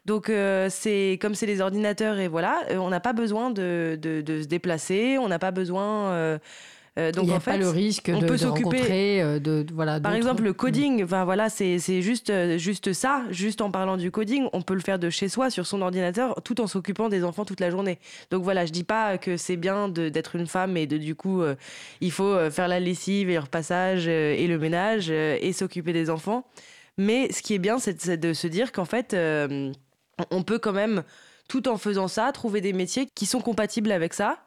[0.05, 3.97] Donc euh, c'est comme c'est les ordinateurs et voilà, euh, on n'a pas besoin de,
[4.03, 6.39] se déplacer, on n'a pas besoin.
[6.97, 9.39] Euh, donc Il n'y a en fait, pas le risque on de, peut s'occuper- euh,
[9.39, 9.99] de, de- voilà.
[9.99, 13.23] par exemple, le coding, enfin voilà, c'est juste, euh, juste ça.
[13.31, 16.41] Juste en parlant du coding, on peut le faire de chez soi, sur son ordinateur,
[16.43, 17.99] tout en s'occupant des enfants toute la journée.
[18.31, 21.41] Donc voilà, je dis pas que c'est bien d'être une femme et de du coup,
[21.41, 21.55] euh,
[22.01, 26.09] il faut faire la lessive et le repassage euh, et le ménage et s'occuper des
[26.09, 26.45] enfants.
[26.97, 29.13] Mais ce qui est bien, c'est de se dire qu'en fait,
[30.31, 31.03] on peut quand même,
[31.49, 34.37] tout en faisant ça, trouver des métiers qui sont compatibles avec ça.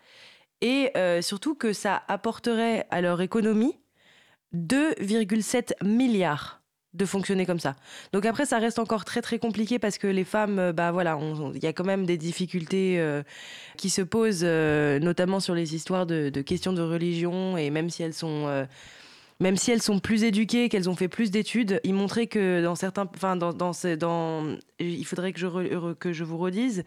[0.61, 3.74] Et euh, surtout que ça apporterait à leur économie
[4.54, 6.62] 2,7 milliards
[6.94, 7.76] de fonctionner comme ça.
[8.12, 11.18] Donc après, ça reste encore très très compliqué parce que les femmes, euh, bah voilà,
[11.54, 13.22] il y a quand même des difficultés euh,
[13.76, 18.14] qui se posent, notamment sur les histoires de, questions de religion et même si elles
[18.14, 18.66] sont
[19.40, 22.74] même si elles sont plus éduquées, qu'elles ont fait plus d'études, ils montraient que dans
[22.74, 26.82] certains, enfin dans, dans, il faudrait que je que je vous redise,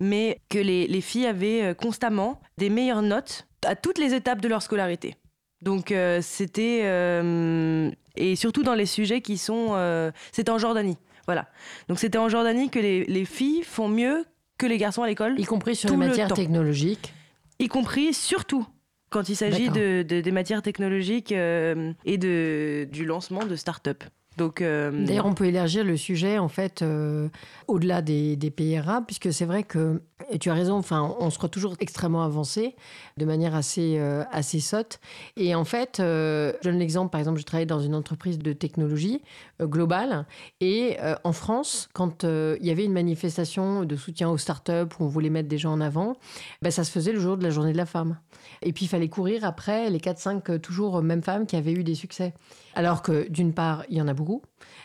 [0.00, 4.40] mais que les, les filles avaient euh, constamment des meilleures notes à toutes les étapes
[4.40, 5.14] de leur scolarité.
[5.62, 10.98] Donc euh, c'était euh, et surtout dans les sujets qui sont, euh, c'était en Jordanie,
[11.26, 11.48] voilà.
[11.88, 14.24] Donc c'était en Jordanie que les, les filles font mieux
[14.58, 17.12] que les garçons à l'école, Y compris sur les le matières technologiques.
[17.58, 18.66] y compris surtout
[19.10, 24.02] quand il s'agit de, de- des matières technologiques et de, du lancement de start-up.
[24.36, 27.28] Donc, euh, D'ailleurs, on peut élargir le sujet en fait euh,
[27.68, 30.74] au-delà des, pays arabes, puisque c'est vrai que et tu as raison.
[30.74, 32.74] Enfin, on se croit toujours extrêmement avancé,
[33.16, 35.00] de manière assez euh, assez sotte.
[35.36, 37.10] Et en fait, je donne l'exemple.
[37.10, 39.22] Par exemple, je travaille dans une entreprise de technologie
[39.60, 40.26] globale,
[40.60, 45.08] et en France, quand il y avait une manifestation de soutien aux startups où on
[45.08, 46.16] voulait mettre des gens en avant,
[46.62, 48.18] ben, ça se faisait le jour de la journée de la femme.
[48.62, 51.84] Et puis, il fallait courir après les 4-5 euh, toujours mêmes femmes qui avaient eu
[51.84, 52.34] des succès.
[52.76, 54.42] Alors que d'une part, il y en a beaucoup.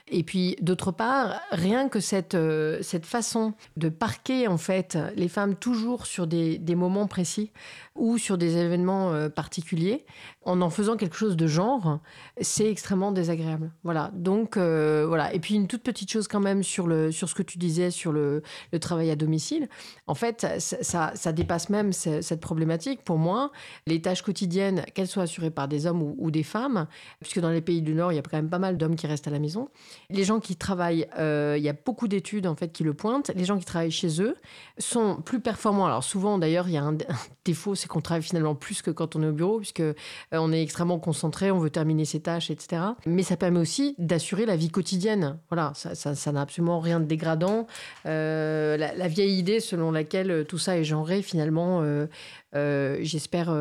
[0.07, 5.27] Et puis d'autre part, rien que cette, euh, cette façon de parquer en fait les
[5.27, 7.51] femmes toujours sur des, des moments précis
[7.95, 10.05] ou sur des événements euh, particuliers,
[10.43, 11.99] en en faisant quelque chose de genre,
[12.39, 13.71] c'est extrêmement désagréable.
[13.83, 14.11] Voilà.
[14.13, 15.33] Donc euh, voilà.
[15.33, 17.91] Et puis une toute petite chose quand même sur, le, sur ce que tu disais
[17.91, 18.41] sur le,
[18.79, 19.67] travail à domicile.
[20.07, 23.03] En fait, ça, ça, dépasse même ce- cette problématique.
[23.03, 23.51] Pour moi,
[23.85, 26.87] les tâches quotidiennes, qu'elles soient assurées par des hommes ou, ou des femmes,
[27.19, 29.07] puisque dans les pays du Nord, il y a quand même pas mal d'hommes qui
[29.07, 29.69] restent à la maison.
[30.09, 33.31] Les gens qui travaillent, euh, il y a beaucoup d'études en fait qui le pointent.
[33.35, 34.35] Les gens qui travaillent chez eux
[34.77, 35.85] sont plus performants.
[35.85, 38.91] Alors souvent, d'ailleurs, il y a un, un défaut, c'est qu'on travaille finalement plus que
[38.91, 39.93] quand on est au bureau, puisque euh,
[40.31, 42.81] on est extrêmement concentré, on veut terminer ses tâches, etc.
[43.05, 45.39] Mais ça permet aussi d'assurer la vie quotidienne.
[45.49, 47.67] Voilà, ça n'a absolument rien de dégradant.
[48.05, 51.83] Euh, la, vieille idée selon laquelle euh, tout ça est genré, finalement,
[52.53, 53.55] j'espère,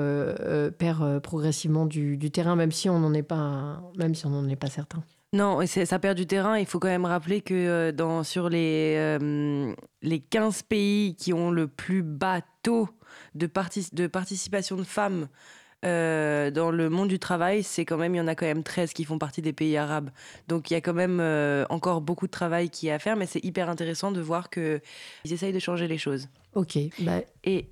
[0.78, 4.48] perd progressivement du, du terrain, même si on n'en est pas, même si on n'en
[4.48, 5.02] est pas certain.
[5.32, 6.58] Non, ça perd du terrain.
[6.58, 9.72] Il faut quand même rappeler que euh, dans, sur les, euh,
[10.02, 12.88] les 15 pays qui ont le plus bas taux
[13.36, 15.28] de, partic- de participation de femmes
[15.84, 18.64] euh, dans le monde du travail, c'est quand même, il y en a quand même
[18.64, 20.10] 13 qui font partie des pays arabes.
[20.48, 23.14] Donc il y a quand même euh, encore beaucoup de travail qui est à faire,
[23.16, 24.80] mais c'est hyper intéressant de voir qu'ils
[25.24, 26.28] essayent de changer les choses.
[26.54, 27.70] Ok, bah, Et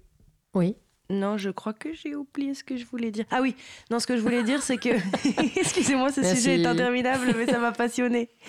[0.55, 0.77] oui.
[1.11, 3.25] Non, je crois que j'ai oublié ce que je voulais dire.
[3.31, 3.55] Ah oui,
[3.91, 4.91] non, ce que je voulais dire, c'est que.
[5.59, 6.37] Excusez-moi, ce Merci.
[6.37, 8.29] sujet est interminable, mais ça m'a passionné.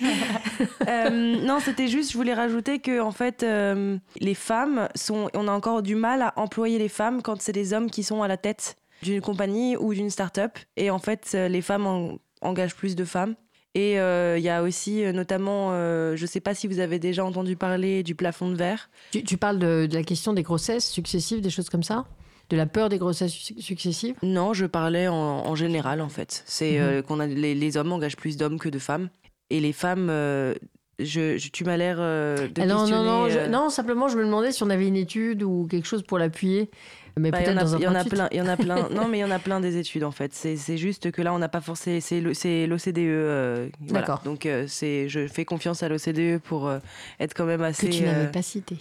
[0.90, 5.28] non, c'était juste, je voulais rajouter que, en fait, euh, les femmes sont.
[5.34, 8.22] On a encore du mal à employer les femmes quand c'est des hommes qui sont
[8.22, 10.58] à la tête d'une compagnie ou d'une start-up.
[10.76, 13.34] Et en fait, euh, les femmes en- engagent plus de femmes.
[13.74, 16.80] Et euh, il y a aussi, euh, notamment, euh, je ne sais pas si vous
[16.80, 18.90] avez déjà entendu parler du plafond de verre.
[19.12, 22.04] Tu, tu parles de, de la question des grossesses successives, des choses comme ça?
[22.50, 26.42] De la peur des grossesses su- successives Non, je parlais en, en général en fait.
[26.46, 26.78] C'est Mhm.
[26.80, 29.08] euh, qu'on a les, les hommes engagent plus d'hommes que de femmes
[29.50, 30.08] et les femmes.
[30.10, 30.54] euh,
[30.98, 34.08] je, je- tu m'as l'air euh, de Ah non, non, questionner, non, je- non, simplement
[34.08, 36.70] je me demandais si on avait une étude ou quelque chose pour l'appuyer.
[37.18, 38.10] Mais bah, peut-être dans un il y en a 38.
[38.10, 38.88] plein, il y en a plein.
[38.90, 40.32] non, mais il y en a plein des études en fait.
[40.34, 42.00] C'est juste que là, on n'a pas forcé.
[42.00, 42.98] C'est l'OCDE.
[42.98, 44.00] euh, voilà.
[44.00, 44.22] D'accord.
[44.24, 46.70] Donc euh, c'est, je fais confiance à l'OCDE pour
[47.18, 47.88] être quand même assez.
[47.88, 48.76] Que tu n'avais pas cité.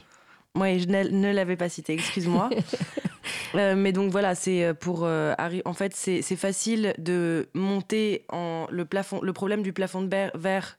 [0.56, 2.50] Oui, je ne, l'avais pas cité, excuse-moi.
[3.56, 5.34] Euh, mais donc voilà, c'est euh, pour euh,
[5.66, 10.78] en fait c'est facile de monter en le plafond le problème du plafond de verre.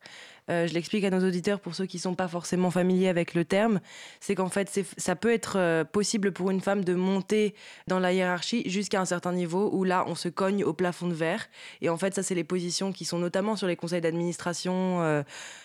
[0.51, 3.45] Euh, je l'explique à nos auditeurs pour ceux qui sont pas forcément familiers avec le
[3.45, 3.81] terme,
[4.21, 7.55] c'est qu'en fait ça peut être euh, possible pour une femme de monter
[7.87, 11.15] dans la hiérarchie jusqu'à un certain niveau où là on se cogne au plafond de
[11.15, 11.47] verre
[11.81, 15.23] et en fait ça c'est les positions qui sont notamment sur les conseils d'administration euh,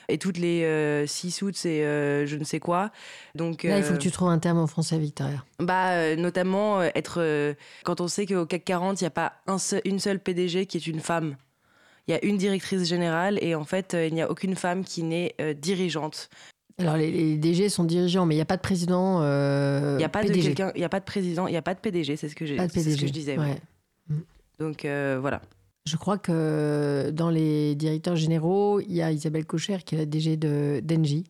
[0.08, 1.82] et toutes les six suits et
[2.28, 2.92] je ne sais quoi.
[3.34, 5.44] Donc Là, il faut que tu trouves un terme en français, Victoria.
[5.60, 7.56] bah, notamment être.
[7.84, 10.68] quand on sait qu'au CAC 40, il n'y a pas un seul- une seule PDG
[10.68, 11.36] qui est une femme.
[12.08, 14.84] Il y a une directrice générale et en fait, euh, il n'y a aucune femme
[14.84, 16.30] qui n'est euh, dirigeante.
[16.78, 19.22] Alors, les, les DG sont dirigeants, mais il n'y a pas de président.
[19.22, 20.48] euh, Il n'y a pas de PDG.
[20.54, 22.36] quelqu'un, il y a pas de président, il n'y a pas de PDG, c'est ce
[22.36, 23.38] que j'ai, ce que je disais.
[23.38, 23.62] ouais.
[24.60, 25.42] Donc euh, voilà.
[25.88, 30.06] Je crois que dans les directeurs généraux, il y a Isabelle Cocher qui est la
[30.06, 31.26] DG de d'Engie.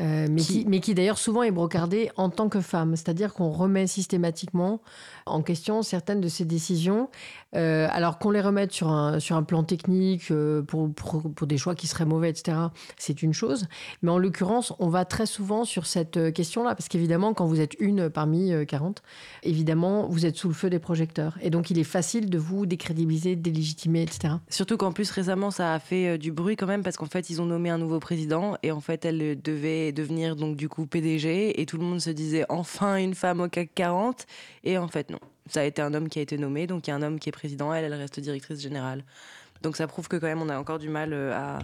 [0.00, 2.94] Euh, mais qui, Qui- mais qui d'ailleurs souvent est brocardée en tant que femme.
[2.96, 4.80] C'est-à-dire qu'on remet systématiquement
[5.26, 7.08] en question certaines de ces décisions,
[7.56, 11.46] euh, alors qu'on les remette sur un, sur un plan technique euh, pour, pour, pour
[11.48, 12.56] des choix qui seraient mauvais, etc.
[12.96, 13.66] C'est une chose.
[14.02, 17.74] Mais en l'occurrence, on va très souvent sur cette question-là, parce qu'évidemment, quand vous êtes
[17.80, 19.02] une parmi euh, 40,
[19.42, 21.36] évidemment, vous êtes sous le feu des projecteurs.
[21.42, 24.34] Et donc, il est facile de vous décrédibiliser, délégitimer, etc.
[24.48, 27.40] Surtout qu'en plus récemment, ça a fait du bruit quand même parce qu'en fait, ils
[27.42, 29.34] ont nommé un nouveau président et en fait, elle euh,
[29.92, 33.48] devenir donc du coup PDG et tout le monde se disait enfin une femme au
[33.48, 34.26] CAC 40
[34.64, 35.18] et en fait non.
[35.48, 37.20] Ça a été un homme qui a été nommé, donc il y a un homme
[37.20, 39.04] qui est président, elle, elle reste directrice générale.
[39.62, 41.58] Donc ça prouve que quand même on a encore du mal euh, à...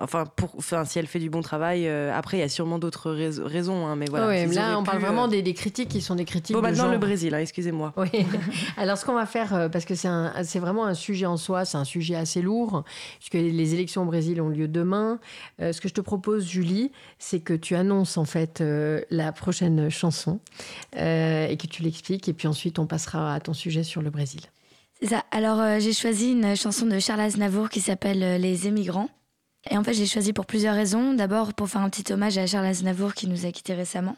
[0.00, 0.50] Enfin, pour...
[0.56, 3.42] enfin, si elle fait du bon travail, euh, après il y a sûrement d'autres rais-
[3.44, 4.28] raisons, hein, mais voilà.
[4.28, 6.54] Ouais, Ils là, on parle vraiment euh, des, des critiques qui sont des critiques.
[6.54, 6.92] Bon, de maintenant genre.
[6.92, 7.92] le Brésil, hein, excusez-moi.
[7.96, 8.08] Oui.
[8.76, 11.76] Alors, ce qu'on va faire, euh, parce que c'est vraiment un sujet en soi, c'est
[11.78, 12.84] un sujet assez lourd,
[13.18, 15.18] puisque les élections au Brésil ont lieu demain.
[15.60, 19.32] Euh, ce que je te propose, Julie, c'est que tu annonces en fait euh, la
[19.32, 20.40] prochaine chanson
[20.96, 24.10] euh, et que tu l'expliques, et puis ensuite on passera à ton sujet sur le
[24.10, 24.40] Brésil.
[25.02, 25.24] C'est ça.
[25.30, 29.08] Alors, euh, j'ai choisi une chanson de Charles Aznavour qui s'appelle Les émigrants.
[29.68, 31.12] Et en fait, j'ai choisi pour plusieurs raisons.
[31.12, 34.16] D'abord, pour faire un petit hommage à Charles Aznavour qui nous a quittés récemment.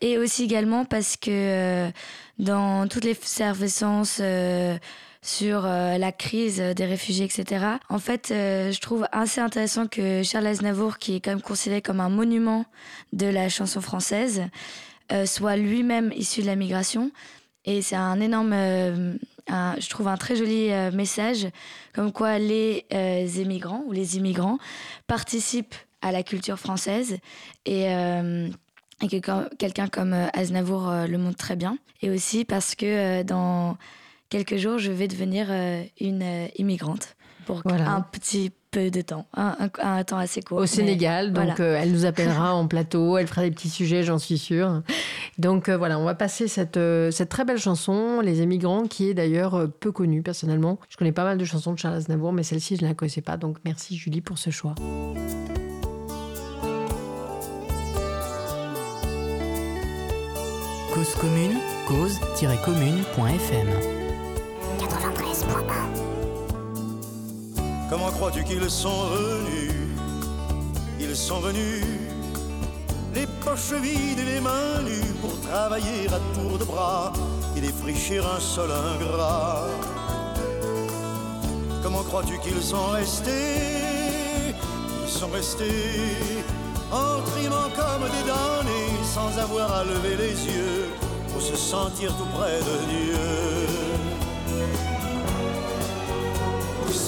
[0.00, 1.90] Et aussi également parce que euh,
[2.38, 4.76] dans toutes les effervescences euh,
[5.22, 10.48] sur euh, la crise des réfugiés, etc., en fait, je trouve assez intéressant que Charles
[10.48, 12.66] Aznavour, qui est quand même considéré comme un monument
[13.12, 14.42] de la chanson française,
[15.24, 17.10] soit lui-même issu de la migration.
[17.64, 19.18] Et c'est un énorme,
[19.48, 21.46] un- je trouve un très joli euh, message,
[21.94, 24.58] comme quoi les euh, émigrants ou les immigrants
[25.06, 27.18] participent à la culture française
[27.64, 28.48] et, euh,
[29.02, 31.78] et que quelqu'un comme euh, Aznavour euh, le montre très bien.
[32.02, 33.76] Et aussi parce que euh, dans
[34.28, 37.16] quelques jours, je vais devenir euh, une euh, immigrante
[37.46, 37.90] pour Voilà.
[37.90, 38.50] un petit
[38.80, 40.58] peu de temps, un, un- un temps assez court.
[40.58, 41.54] Au Sénégal, donc voilà.
[41.60, 44.82] euh, elle nous appellera en plateau, elle fera des petits sujets, j'en suis sûre.
[45.38, 49.08] Donc euh, voilà, on va passer cette, euh, cette très belle chanson, Les émigrants, qui
[49.08, 50.78] est d'ailleurs euh, peu connue personnellement.
[50.90, 53.22] Je connais pas mal de chansons de Charles Aznavour, mais celle-ci, je ne la connaissais
[53.22, 53.36] pas.
[53.38, 54.74] Donc merci Julie pour ce choix.
[60.94, 64.05] Cause commune, cause-commune.fm
[67.88, 69.72] Comment crois-tu qu'ils sont venus?
[70.98, 71.84] Ils sont venus
[73.14, 77.12] les poches vides et les mains nues pour travailler à tour de bras
[77.56, 79.66] et défricher un sol ingrat.
[81.82, 84.54] Comment crois-tu qu'ils sont restés?
[85.04, 86.42] Ils sont restés
[86.90, 90.88] en trimant comme des damnés sans avoir à lever les yeux
[91.32, 93.95] pour se sentir tout près de Dieu.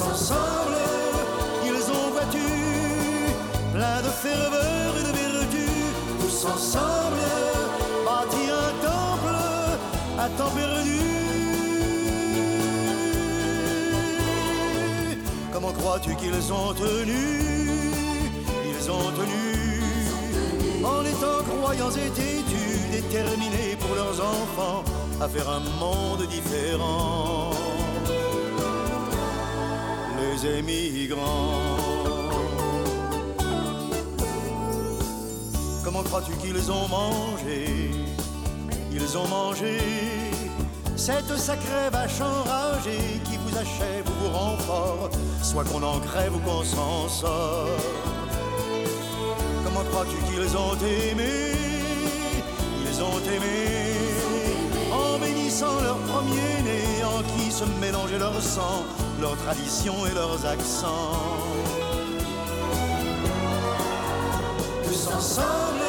[0.00, 0.78] Ensemble,
[1.64, 2.48] ils ont battu
[3.74, 5.66] plein de ferveur et de vertu.
[6.20, 7.26] Tous ensemble,
[8.06, 9.36] bâti un temple
[10.18, 11.00] à temps perdu.
[15.52, 17.92] Comment crois-tu qu'ils ont tenu?
[18.70, 19.46] Ils ont tenu
[20.84, 24.84] en étant croyants et têtus, déterminés pour leurs enfants
[25.20, 27.50] à faire un monde différent
[35.84, 37.90] Comment crois-tu qu'ils ont mangé?
[38.92, 39.78] Ils ont mangé
[40.94, 45.10] cette sacrée vache enragée qui vous achève ou vous rend fort,
[45.42, 47.68] soit qu'on en crève ou qu'on s'en sort.
[49.64, 51.30] Comment crois-tu qu'ils ont aimé?
[52.84, 53.92] Ils ont aimé
[54.92, 58.84] en bénissant leur premier-né, en qui se mélangeait leur sang,
[59.20, 61.12] leurs traditions et leurs accents.
[64.84, 65.86] Tous ensemble,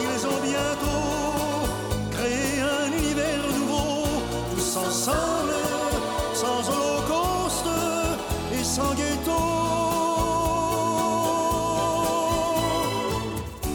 [0.00, 1.68] ils ont bientôt
[2.10, 4.04] créé un univers nouveau.
[4.54, 5.54] Tous ensemble,
[6.34, 7.70] sans holocauste
[8.52, 9.40] et sans ghetto.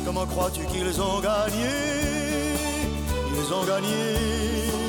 [0.06, 1.70] Comment crois-tu qu'ils ont gagné?
[3.38, 4.85] Ils ont gagné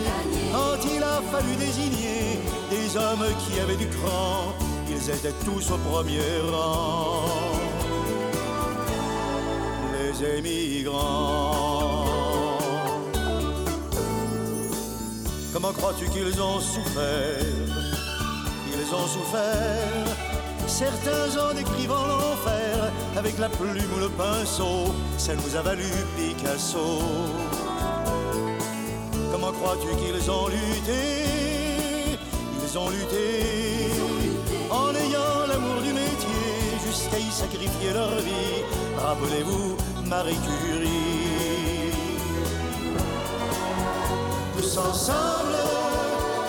[0.53, 2.40] quand il a fallu désigner
[2.70, 4.53] des hommes qui avaient du cran.
[4.88, 6.20] Ils étaient tous au premier
[6.51, 7.24] rang.
[9.92, 12.07] Les émigrants.
[15.53, 17.42] Comment crois-tu qu'ils ont souffert?
[18.68, 20.07] Ils ont souffert.
[20.66, 27.65] Certains en écrivant l'enfer avec la plume ou le pinceau, ça nous a valu Picasso.
[29.53, 32.18] Crois-tu qu'ils ont lutté?
[32.64, 33.90] Ils ont lutté
[34.70, 36.44] en ayant l'amour du métier
[36.84, 38.64] jusqu'à y sacrifier leur vie.
[38.99, 41.92] Rappelez-vous Marie Curie.
[44.57, 45.57] Tous ensemble,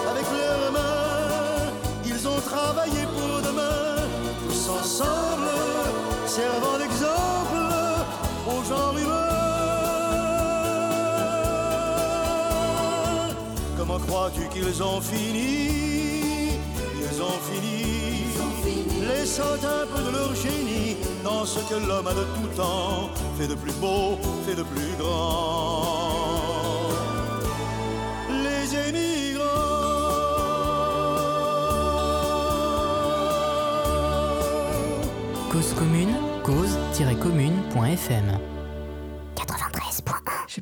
[0.09, 1.71] avec leurs mains,
[2.05, 3.95] ils ont travaillé pour demain.
[4.47, 5.49] Tous ensemble,
[6.25, 6.96] servant d'exemple
[14.07, 16.59] crois-tu qu'ils ont fini?
[16.99, 18.25] Ils ont fini,
[19.07, 23.47] laissant un peu de leur génie dans ce que l'homme a de tout temps fait
[23.47, 26.89] de plus beau, fait de plus grand.
[28.29, 29.43] Les émigrants.
[35.51, 38.56] Cause commune, cause-commune.fm 93.1 Je vais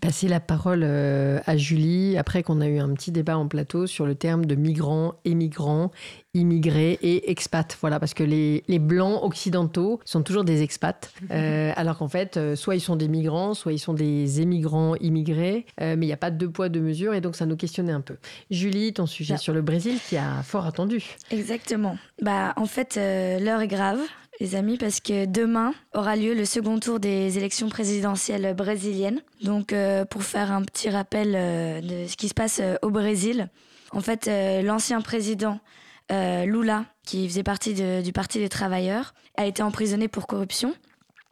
[0.06, 3.88] passer la parole euh, à Julie, après qu'on a eu un petit débat en plateau
[3.88, 5.91] sur le terme de migrants, émigrants,
[6.36, 7.76] immigrés et expats.
[7.82, 12.38] Voilà, parce que les, les blancs occidentaux sont toujours des expats, euh, alors qu'en fait,
[12.38, 16.10] euh, soit ils sont des migrants, soit ils sont des émigrants immigrés, euh, mais il
[16.10, 18.18] n'y a pas de deux poids, deux mesures, et donc ça nous questionnait un peu.
[18.51, 19.38] Julie, ton sujet Bien.
[19.38, 21.03] sur le Brésil qui a fort attendu.
[21.32, 21.97] Exactement.
[22.22, 23.99] Bah, en fait, l'heure est grave,
[24.40, 29.22] les amis, parce que demain aura lieu le second tour des élections présidentielles brésiliennes.
[29.42, 32.90] Donc, euh, pour faire un petit rappel euh, de ce qui se passe euh, au
[32.90, 33.50] Brésil,
[33.92, 34.30] en fait,
[34.64, 35.60] l'ancien président
[36.10, 37.74] Lula, qui faisait partie
[38.04, 40.76] du Parti des travailleurs, a été emprisonné pour corruption.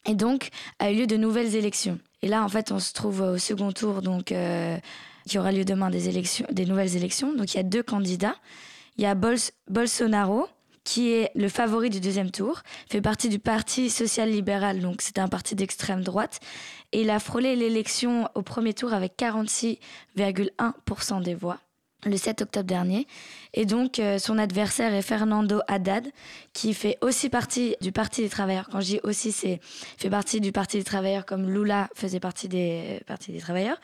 [0.06, 0.50] Et donc,
[0.80, 2.00] a eu lieu de nouvelles élections.
[2.22, 4.34] Et là, en fait, on se trouve au second tour, donc,
[5.28, 7.34] qui aura lieu demain des, élections, des nouvelles élections.
[7.34, 8.36] Donc, il y a deux candidats.
[8.98, 10.48] Il y a Bols- Bolsonaro,
[10.84, 15.28] qui est le favori du deuxième tour, fait partie du Parti social-libéral, donc c'est un
[15.28, 16.40] parti d'extrême droite.
[16.92, 21.60] Et il a frôlé l'élection au premier tour avec 46,1% des voix
[22.10, 23.08] le 7 octobre dernier.
[23.54, 26.08] Et donc, euh, son adversaire est Fernando Haddad,
[26.54, 28.68] qui fait aussi partie du Parti des travailleurs.
[28.72, 32.48] Quand je dis aussi, c'est fait partie du Parti des travailleurs comme Lula faisait partie
[32.48, 33.80] des Partis des travailleurs,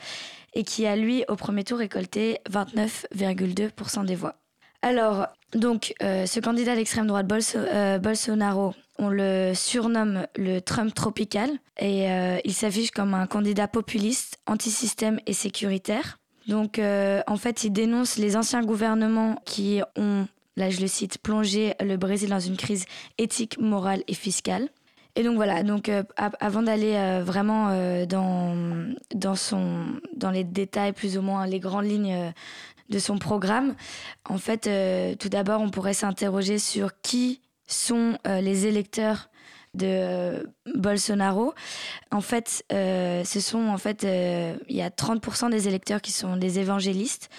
[0.54, 4.36] et qui a, lui, au premier tour, récolté 29,2% des voix.
[4.82, 11.50] Alors, donc, euh, ce candidat d'extrême droite, euh, Bolsonaro, on le surnomme le Trump tropical,
[11.78, 16.20] et euh, il s'affiche comme un candidat populiste, anti-système et sécuritaire.
[16.48, 20.26] Donc, en fait, il dénonce les anciens gouvernements qui ont,
[20.58, 22.86] là je le cite, plongé le Brésil dans une crise
[23.20, 24.68] éthique, morale et fiscale.
[25.16, 27.68] Et donc voilà, donc av- avant d'aller vraiment
[28.08, 28.82] dans,
[29.14, 32.34] dans, les détails, plus ou moins les grandes lignes
[32.90, 33.76] de son programme,
[34.28, 39.30] en fait, euh, tout d'abord, on pourrait s'interroger sur qui sont euh, les électeurs
[39.76, 40.44] de euh,
[40.76, 41.54] Bolsonaro.
[42.12, 46.58] En fait, ce sont en fait, il y a 30% des électeurs qui sont des
[46.60, 47.30] évangélistes,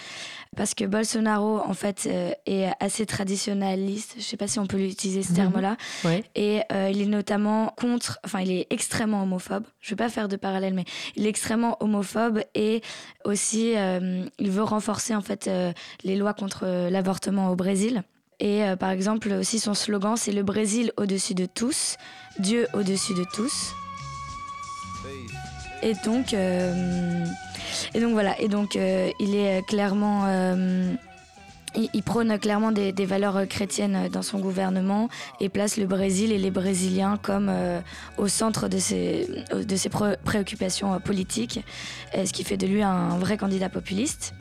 [0.57, 4.15] parce que Bolsonaro en fait euh, est assez traditionnaliste.
[4.17, 5.35] Je sais pas si on peut utiliser ce Mhm.
[5.35, 5.77] terme-là.
[6.03, 6.23] Ouais.
[6.35, 9.63] Et euh, il est notamment contre, enfin, il est extrêmement homophobe.
[9.79, 10.83] Je vais pas faire de parallèle, mais
[11.15, 12.81] il est extrêmement homophobe et
[13.23, 15.71] aussi, euh, il veut renforcer en fait euh,
[16.03, 18.03] les lois contre l'avortement au Brésil.
[18.41, 21.95] Et euh, par exemple, aussi son slogan, c'est le Brésil au-dessus de tous,
[22.39, 23.73] Dieu au-dessus de tous.
[25.81, 27.25] Et donc, euh,
[27.93, 28.39] et donc voilà.
[28.39, 30.93] Et donc, euh, il est clairement, euh,
[31.75, 35.09] il, prône clairement des, valeurs chrétiennes dans son gouvernement
[35.39, 37.51] et place le Brésil et les Brésiliens comme
[38.17, 39.27] au centre de ses,
[40.23, 41.61] préoccupations politiques,
[42.13, 44.33] ce qui fait de lui un vrai candidat populiste.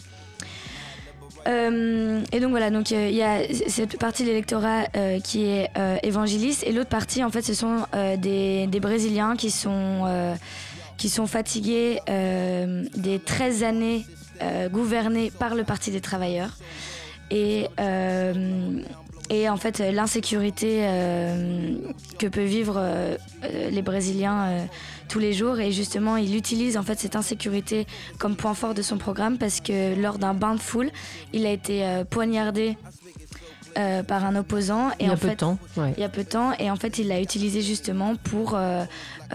[1.47, 4.87] Et donc voilà, donc il y a cette partie de l'électorat
[5.23, 5.71] qui est
[6.03, 7.87] évangéliste et l'autre partie en fait ce sont
[8.19, 10.35] des, Brésiliens qui sont
[11.01, 14.05] qui sont fatigués euh, des 13 années
[14.43, 16.59] euh, gouvernées par le Parti des travailleurs.
[17.31, 18.83] Et euh,
[19.31, 20.81] et en fait l'insécurité
[22.19, 22.83] que peuvent vivre
[23.71, 24.67] les Brésiliens
[25.09, 25.61] tous les jours.
[25.61, 27.87] Et justement il utilise en fait cette insécurité
[28.19, 30.91] comme point fort de son programme parce que lors d'un bain de foule
[31.33, 32.77] il a été poignardé
[33.79, 34.91] euh, par un opposant.
[34.99, 35.59] Et il y a peu de temps.
[35.77, 36.53] Il y a peu de temps.
[36.59, 38.85] Et en fait, il l'a utilisé justement pour euh,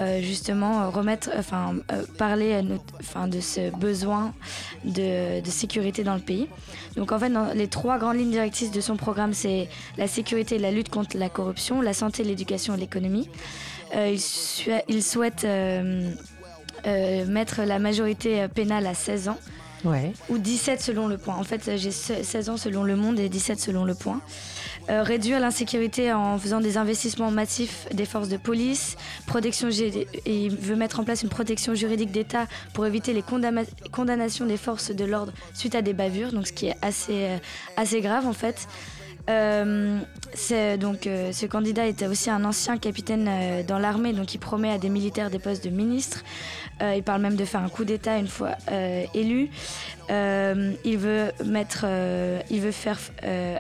[0.01, 1.75] euh, justement remettre, enfin,
[2.17, 2.61] parler
[2.99, 4.33] enfin, de ce besoin
[4.83, 6.47] de, de, sécurité dans le pays.
[6.97, 10.55] Donc en fait, dans les trois grandes lignes directrices de son programme, c'est la sécurité
[10.55, 13.29] et la lutte contre la corruption, la santé, l'éducation et l'économie.
[13.95, 14.19] il,
[14.89, 15.47] il, souhaite
[16.86, 19.38] mettre la majorité pénale à 16 ans.
[20.29, 21.36] Ou 17 selon le point.
[21.36, 24.21] En fait, j'ai 16 ans selon le monde et 17 selon le point.
[24.89, 29.69] Euh, réduire l'insécurité en faisant des investissements massifs des forces de police, protection
[30.25, 33.23] il veut mettre en place une protection juridique d'État pour éviter les
[33.91, 37.38] condamnations des forces de l'ordre suite à des bavures, donc ce qui est assez, euh,
[37.77, 38.67] assez grave en fait.
[39.30, 39.99] Euh,
[40.78, 44.71] donc, euh, ce candidat était aussi un ancien capitaine euh, dans l'armée, donc il promet
[44.71, 46.23] à des militaires des postes de ministre.
[46.82, 48.51] il parle même de faire un coup d'État une fois
[49.13, 49.49] élu.
[50.09, 51.86] il veut mettre,
[52.49, 52.99] il veut faire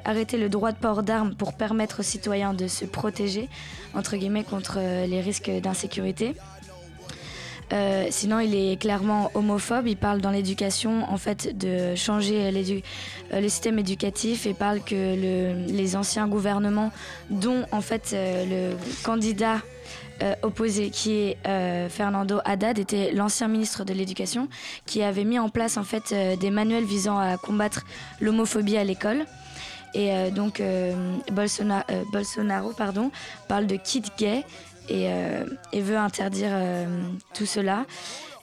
[0.03, 3.47] arrêter le droit de port d'armes pour permettre aux citoyens de se protéger
[3.93, 6.35] entre guillemets contre les risques d'insécurité.
[7.73, 9.87] Euh, sinon, il est clairement homophobe.
[9.87, 15.65] Il parle dans l'éducation, en fait, de changer euh, le système éducatif et parle que
[15.67, 16.91] les anciens gouvernements,
[17.29, 19.61] dont en fait euh, le candidat
[20.43, 24.47] opposé, qui est Fernando Haddad, était l'ancien ministre de l'Éducation,
[24.85, 27.85] qui avait mis en place en fait des manuels visant à combattre
[28.21, 29.25] l'homophobie à l'école.
[29.93, 30.63] Et donc
[31.33, 33.11] Bolsonaro, pardon,
[33.49, 34.45] parle de kit gay
[34.91, 36.85] euh, et, veut interdire euh,
[37.33, 37.85] tout cela.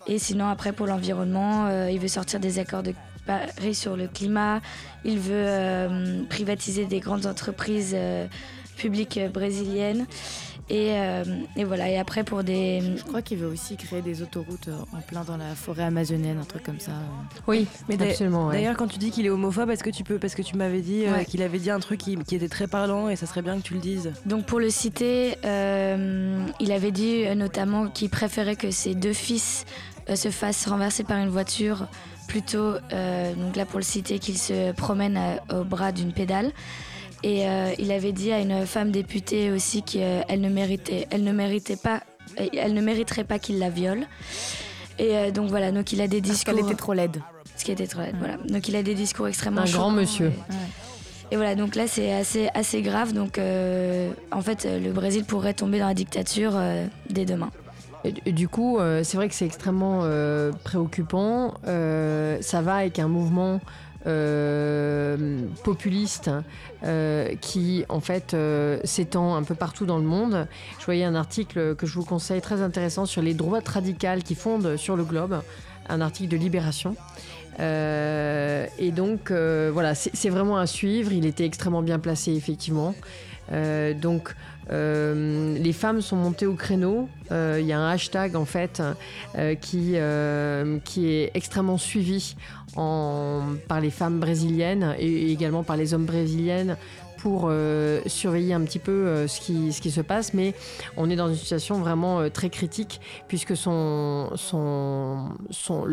[0.06, 2.94] Et sinon, après, pour l'environnement, euh, il veut sortir des accords de
[3.26, 4.60] Paris sur le climat.
[5.04, 7.96] Il veut privatiser des grandes entreprises
[8.76, 10.06] publiques brésiliennes.
[10.70, 11.24] Euh,
[11.56, 12.82] et, voilà, et après pour des...
[12.96, 16.38] Je crois qu'il veut aussi créer des autoroutes euh, en plein dans la forêt amazonienne,
[16.38, 16.92] un truc comme ça.
[17.46, 18.50] Oui, mais absolument.
[18.50, 20.80] D'ailleurs, quand tu dis qu'il est homophobe, est-ce que tu peux, parce que tu m'avais
[20.80, 23.58] dit euh, qu'il avait dit un truc qui, était très parlant et ça serait bien
[23.58, 24.12] que tu le dises.
[24.24, 29.66] Donc pour le citer, il avait dit notamment qu'il préférait que ses deux fils
[30.14, 31.88] se fassent renverser par une voiture
[32.28, 35.18] plutôt, donc là pour le citer, qu'il se promène
[35.50, 36.52] au bras d'une pédale.
[37.22, 41.32] Et euh, il avait dit à une femme députée aussi qu'elle ne méritait, elle ne
[41.32, 42.00] méritait pas,
[42.36, 44.06] elle ne mériterait pas qu'il la viole.
[44.98, 46.44] Et euh, donc voilà, donc il a des discours.
[46.44, 47.22] Parce qu'elle était trop laide.
[47.56, 48.36] Ce qui était trop laide, voilà.
[48.48, 49.60] Donc il a des discours extrêmement.
[49.60, 50.32] Un grand monsieur.
[51.30, 53.12] Et, voilà, donc là c'est assez, assez grave.
[53.12, 56.54] Donc euh, en fait, le Brésil pourrait tomber dans la dictature
[57.08, 57.50] dès demain.
[58.04, 60.04] Et, du coup, c'est vrai que c'est extrêmement
[60.64, 61.54] préoccupant.
[61.64, 63.60] ça va avec un mouvement
[64.06, 66.28] euh, populiste
[66.82, 70.48] euh, qui en fait euh, s'étend un peu partout dans le monde.
[70.80, 74.34] Je voyais un article que je vous conseille très intéressant sur les droites radicales qui
[74.34, 75.40] fondent sur le globe,
[75.88, 76.96] un article de Libération.
[77.60, 81.12] et donc voilà, c'est vraiment à suivre.
[81.12, 82.96] Il était extrêmement bien placé effectivement.
[84.00, 84.34] donc
[84.70, 87.08] euh, les femmes sont montées au créneau.
[87.30, 88.82] Euh, il y a un hashtag en fait
[89.36, 89.96] euh, qui,
[90.84, 92.36] qui est extrêmement suivi
[92.74, 96.76] par les femmes brésiliennes et, également par les hommes brésiliennes
[97.18, 97.52] pour
[98.06, 100.54] surveiller un petit peu ce, qui, ce qui se passe, mais
[100.96, 104.26] on est dans une situation vraiment très critique puisque le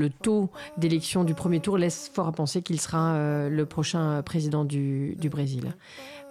[0.10, 3.16] taux d'élection du premier tour laisse fort à penser qu'il sera
[3.48, 5.74] le prochain président du, du Brésil.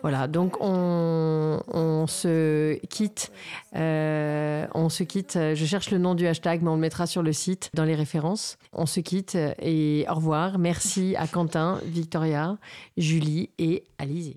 [0.03, 3.33] Voilà, donc on, se quitte.
[3.75, 5.39] Euh, on se quitte.
[5.55, 7.95] Je cherche le nom du hashtag, mais on le mettra sur le site dans les
[7.95, 8.59] références.
[8.73, 10.59] On se quitte et au revoir.
[10.59, 12.59] Merci à Quentin, Victoria,
[12.97, 14.37] Julie et Alizé.